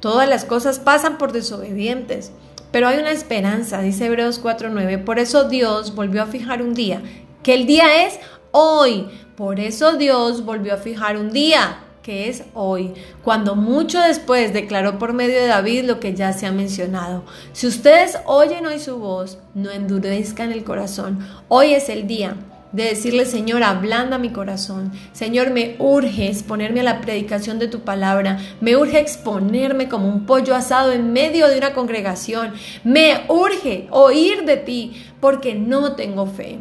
Todas 0.00 0.28
las 0.28 0.44
cosas 0.44 0.78
pasan 0.78 1.16
por 1.16 1.32
desobedientes. 1.32 2.32
Pero 2.70 2.88
hay 2.88 2.98
una 2.98 3.10
esperanza, 3.10 3.80
dice 3.80 4.06
Hebreos 4.06 4.42
4.9. 4.42 5.04
Por 5.04 5.18
eso 5.18 5.44
Dios 5.44 5.94
volvió 5.94 6.22
a 6.22 6.26
fijar 6.26 6.62
un 6.62 6.74
día. 6.74 7.02
Que 7.42 7.54
el 7.54 7.66
día 7.66 8.06
es 8.06 8.18
hoy. 8.50 9.08
Por 9.36 9.60
eso 9.60 9.94
Dios 9.96 10.44
volvió 10.44 10.74
a 10.74 10.78
fijar 10.78 11.16
un 11.16 11.30
día 11.30 11.78
que 12.02 12.28
es 12.28 12.44
hoy, 12.54 12.94
cuando 13.22 13.54
mucho 13.54 14.00
después 14.00 14.52
declaró 14.52 14.98
por 14.98 15.12
medio 15.12 15.40
de 15.40 15.46
David 15.46 15.84
lo 15.84 16.00
que 16.00 16.14
ya 16.14 16.32
se 16.32 16.46
ha 16.46 16.52
mencionado. 16.52 17.22
Si 17.52 17.66
ustedes 17.66 18.18
oyen 18.26 18.66
hoy 18.66 18.80
su 18.80 18.98
voz, 18.98 19.38
no 19.54 19.70
endurezcan 19.70 20.50
el 20.50 20.64
corazón. 20.64 21.20
Hoy 21.48 21.74
es 21.74 21.88
el 21.88 22.06
día 22.06 22.36
de 22.72 22.84
decirle, 22.84 23.26
Señor, 23.26 23.62
ablanda 23.62 24.18
mi 24.18 24.30
corazón. 24.30 24.92
Señor, 25.12 25.50
me 25.50 25.76
urge 25.78 26.26
exponerme 26.26 26.80
a 26.80 26.84
la 26.84 27.00
predicación 27.00 27.58
de 27.58 27.68
tu 27.68 27.80
palabra. 27.80 28.38
Me 28.60 28.76
urge 28.76 28.98
exponerme 28.98 29.88
como 29.88 30.08
un 30.08 30.26
pollo 30.26 30.54
asado 30.54 30.90
en 30.90 31.12
medio 31.12 31.48
de 31.48 31.58
una 31.58 31.74
congregación. 31.74 32.52
Me 32.82 33.24
urge 33.28 33.86
oír 33.90 34.44
de 34.44 34.56
ti 34.56 35.04
porque 35.20 35.54
no 35.54 35.94
tengo 35.94 36.26
fe. 36.26 36.58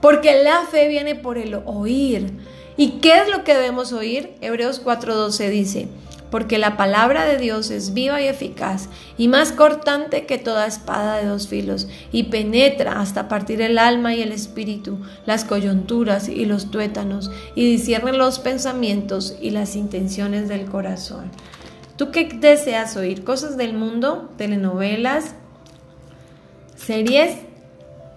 Porque 0.00 0.42
la 0.42 0.62
fe 0.62 0.88
viene 0.88 1.14
por 1.14 1.38
el 1.38 1.54
oír. 1.66 2.32
¿Y 2.76 3.00
qué 3.00 3.20
es 3.20 3.28
lo 3.28 3.44
que 3.44 3.54
debemos 3.54 3.92
oír? 3.92 4.34
Hebreos 4.40 4.82
4:12 4.82 5.50
dice, 5.50 5.88
porque 6.32 6.56
la 6.56 6.78
palabra 6.78 7.26
de 7.26 7.36
Dios 7.36 7.70
es 7.70 7.92
viva 7.92 8.22
y 8.22 8.26
eficaz 8.26 8.88
y 9.18 9.28
más 9.28 9.52
cortante 9.52 10.24
que 10.24 10.38
toda 10.38 10.66
espada 10.66 11.18
de 11.18 11.26
dos 11.26 11.46
filos 11.46 11.88
y 12.10 12.24
penetra 12.24 13.02
hasta 13.02 13.28
partir 13.28 13.60
el 13.60 13.76
alma 13.76 14.14
y 14.14 14.22
el 14.22 14.32
espíritu, 14.32 14.98
las 15.26 15.44
coyunturas 15.44 16.30
y 16.30 16.46
los 16.46 16.70
tuétanos 16.70 17.30
y 17.54 17.70
discierne 17.70 18.14
los 18.14 18.38
pensamientos 18.38 19.36
y 19.42 19.50
las 19.50 19.76
intenciones 19.76 20.48
del 20.48 20.64
corazón. 20.64 21.30
¿Tú 21.96 22.10
qué 22.10 22.24
deseas 22.24 22.96
oír? 22.96 23.24
¿Cosas 23.24 23.58
del 23.58 23.74
mundo? 23.74 24.30
¿Telenovelas? 24.38 25.34
¿Series? 26.76 27.36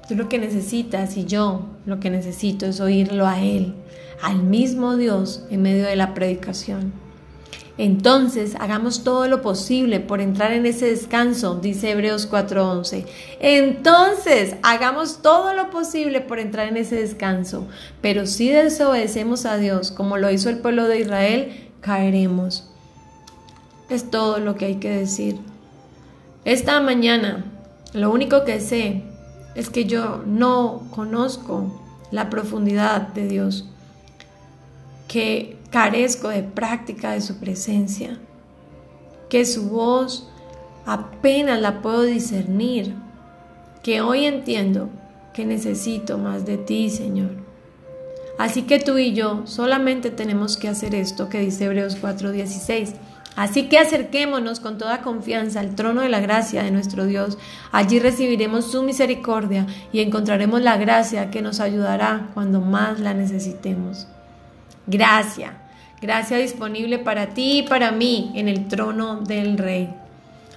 Tú 0.07 0.15
lo 0.15 0.29
que 0.29 0.39
necesitas 0.39 1.17
y 1.17 1.25
yo 1.25 1.65
lo 1.85 1.99
que 1.99 2.09
necesito 2.09 2.65
es 2.65 2.79
oírlo 2.79 3.27
a 3.27 3.41
Él 3.41 3.75
al 4.21 4.43
mismo 4.43 4.95
Dios 4.95 5.43
en 5.49 5.61
medio 5.61 5.85
de 5.85 5.95
la 5.95 6.13
predicación. 6.13 6.93
Entonces, 7.77 8.55
hagamos 8.59 9.03
todo 9.03 9.27
lo 9.27 9.41
posible 9.41 9.99
por 9.99 10.21
entrar 10.21 10.53
en 10.53 10.65
ese 10.65 10.85
descanso, 10.85 11.55
dice 11.55 11.91
Hebreos 11.91 12.25
4:11. 12.25 13.05
Entonces, 13.41 14.55
hagamos 14.63 15.21
todo 15.21 15.53
lo 15.53 15.69
posible 15.71 16.21
por 16.21 16.39
entrar 16.39 16.69
en 16.69 16.77
ese 16.77 16.95
descanso. 16.95 17.67
Pero 18.01 18.27
si 18.27 18.49
desobedecemos 18.49 19.45
a 19.45 19.57
Dios, 19.57 19.91
como 19.91 20.17
lo 20.17 20.31
hizo 20.31 20.49
el 20.49 20.59
pueblo 20.59 20.87
de 20.87 21.01
Israel, 21.01 21.69
caeremos. 21.81 22.69
Es 23.89 24.09
todo 24.09 24.39
lo 24.39 24.55
que 24.55 24.65
hay 24.65 24.75
que 24.75 24.89
decir. 24.89 25.37
Esta 26.45 26.79
mañana, 26.79 27.43
lo 27.93 28.09
único 28.09 28.45
que 28.45 28.61
sé 28.61 29.03
es 29.53 29.69
que 29.69 29.83
yo 29.83 30.23
no 30.25 30.87
conozco 30.91 31.81
la 32.11 32.29
profundidad 32.29 33.09
de 33.09 33.27
Dios 33.27 33.65
que 35.07 35.57
carezco 35.69 36.29
de 36.29 36.43
práctica 36.43 37.11
de 37.11 37.21
su 37.21 37.37
presencia, 37.39 38.17
que 39.29 39.45
su 39.45 39.69
voz 39.69 40.29
apenas 40.85 41.59
la 41.61 41.81
puedo 41.81 42.03
discernir, 42.03 42.95
que 43.83 44.01
hoy 44.01 44.25
entiendo 44.25 44.89
que 45.33 45.45
necesito 45.45 46.17
más 46.17 46.45
de 46.45 46.57
ti, 46.57 46.89
Señor. 46.89 47.31
Así 48.37 48.63
que 48.63 48.79
tú 48.79 48.97
y 48.97 49.13
yo 49.13 49.43
solamente 49.45 50.09
tenemos 50.09 50.57
que 50.57 50.67
hacer 50.67 50.95
esto 50.95 51.29
que 51.29 51.39
dice 51.39 51.65
Hebreos 51.65 51.97
4:16. 52.01 52.93
Así 53.35 53.67
que 53.67 53.77
acerquémonos 53.77 54.61
con 54.61 54.77
toda 54.77 55.01
confianza 55.01 55.59
al 55.59 55.75
trono 55.75 56.01
de 56.01 56.09
la 56.09 56.21
gracia 56.21 56.63
de 56.63 56.71
nuestro 56.71 57.05
Dios. 57.05 57.37
Allí 57.71 57.99
recibiremos 57.99 58.71
su 58.71 58.81
misericordia 58.81 59.67
y 59.91 59.99
encontraremos 59.99 60.61
la 60.61 60.77
gracia 60.77 61.31
que 61.31 61.41
nos 61.41 61.59
ayudará 61.59 62.29
cuando 62.33 62.61
más 62.61 63.01
la 63.01 63.13
necesitemos. 63.13 64.07
Gracia, 64.87 65.53
gracia 65.99 66.37
disponible 66.37 66.99
para 66.99 67.33
ti 67.33 67.59
y 67.59 67.63
para 67.63 67.91
mí 67.91 68.31
en 68.35 68.47
el 68.47 68.67
trono 68.67 69.21
del 69.21 69.57
Rey. 69.57 69.89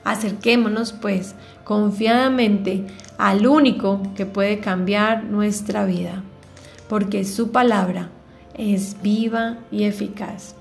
Acerquémonos 0.05 0.93
pues 0.93 1.35
confiadamente 1.65 2.85
al 3.17 3.47
único 3.47 4.03
que 4.17 4.27
puede 4.27 4.61
cambiar 4.61 5.25
nuestra 5.25 5.87
vida, 5.87 6.23
porque 6.91 7.25
su 7.25 7.53
palabra 7.53 8.11
es 8.55 9.01
viva 9.01 9.57
y 9.71 9.85
eficaz. 9.85 10.55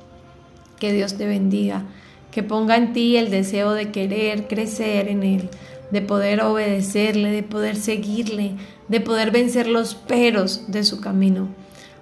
Que 0.79 0.93
Dios 0.93 1.17
te 1.17 1.25
bendiga, 1.25 1.83
que 2.31 2.43
ponga 2.43 2.77
en 2.77 2.93
ti 2.93 3.17
el 3.17 3.29
deseo 3.29 3.73
de 3.73 3.91
querer 3.91 4.47
crecer 4.47 5.09
en 5.09 5.23
Él, 5.23 5.49
de 5.91 6.01
poder 6.01 6.41
obedecerle, 6.41 7.31
de 7.31 7.43
poder 7.43 7.75
seguirle, 7.75 8.53
de 8.87 9.01
poder 9.01 9.31
vencer 9.31 9.67
los 9.67 9.93
peros 9.95 10.71
de 10.71 10.85
su 10.85 11.01
camino. 11.01 11.49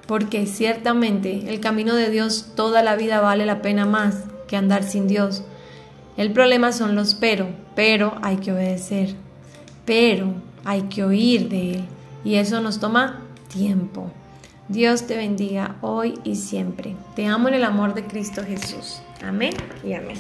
Porque 0.08 0.46
ciertamente 0.46 1.50
el 1.52 1.60
camino 1.60 1.96
de 1.96 2.10
Dios 2.10 2.54
toda 2.56 2.84
la 2.84 2.96
vida 2.96 3.22
vale 3.22 3.46
la 3.46 3.62
pena 3.62 3.86
más 3.86 4.24
que 4.48 4.56
andar 4.56 4.84
sin 4.84 5.08
Dios. 5.08 5.44
El 6.18 6.32
problema 6.32 6.72
son 6.72 6.96
los 6.96 7.15
pero, 7.15 7.48
pero 7.76 8.18
hay 8.22 8.38
que 8.38 8.52
obedecer, 8.52 9.15
pero 9.86 10.34
hay 10.63 10.84
que 10.84 11.04
oír 11.04 11.50
de 11.50 11.76
Él 11.76 11.86
y 12.24 12.36
eso 12.36 12.62
nos 12.62 12.80
toma 12.80 13.22
tiempo. 13.50 14.12
Dios 14.68 15.06
te 15.06 15.15
bendiga 15.15 15.76
hoy 15.82 16.20
y 16.24 16.36
siempre. 16.36 16.96
Te 17.15 17.28
amo 17.28 17.50
en 17.50 17.54
el 17.54 17.63
amor 17.63 17.94
de 17.94 18.06
Cristo 18.06 18.44
Jesús. 18.44 19.00
Amén 19.24 19.54
y 19.84 19.94
amén. 19.94 20.18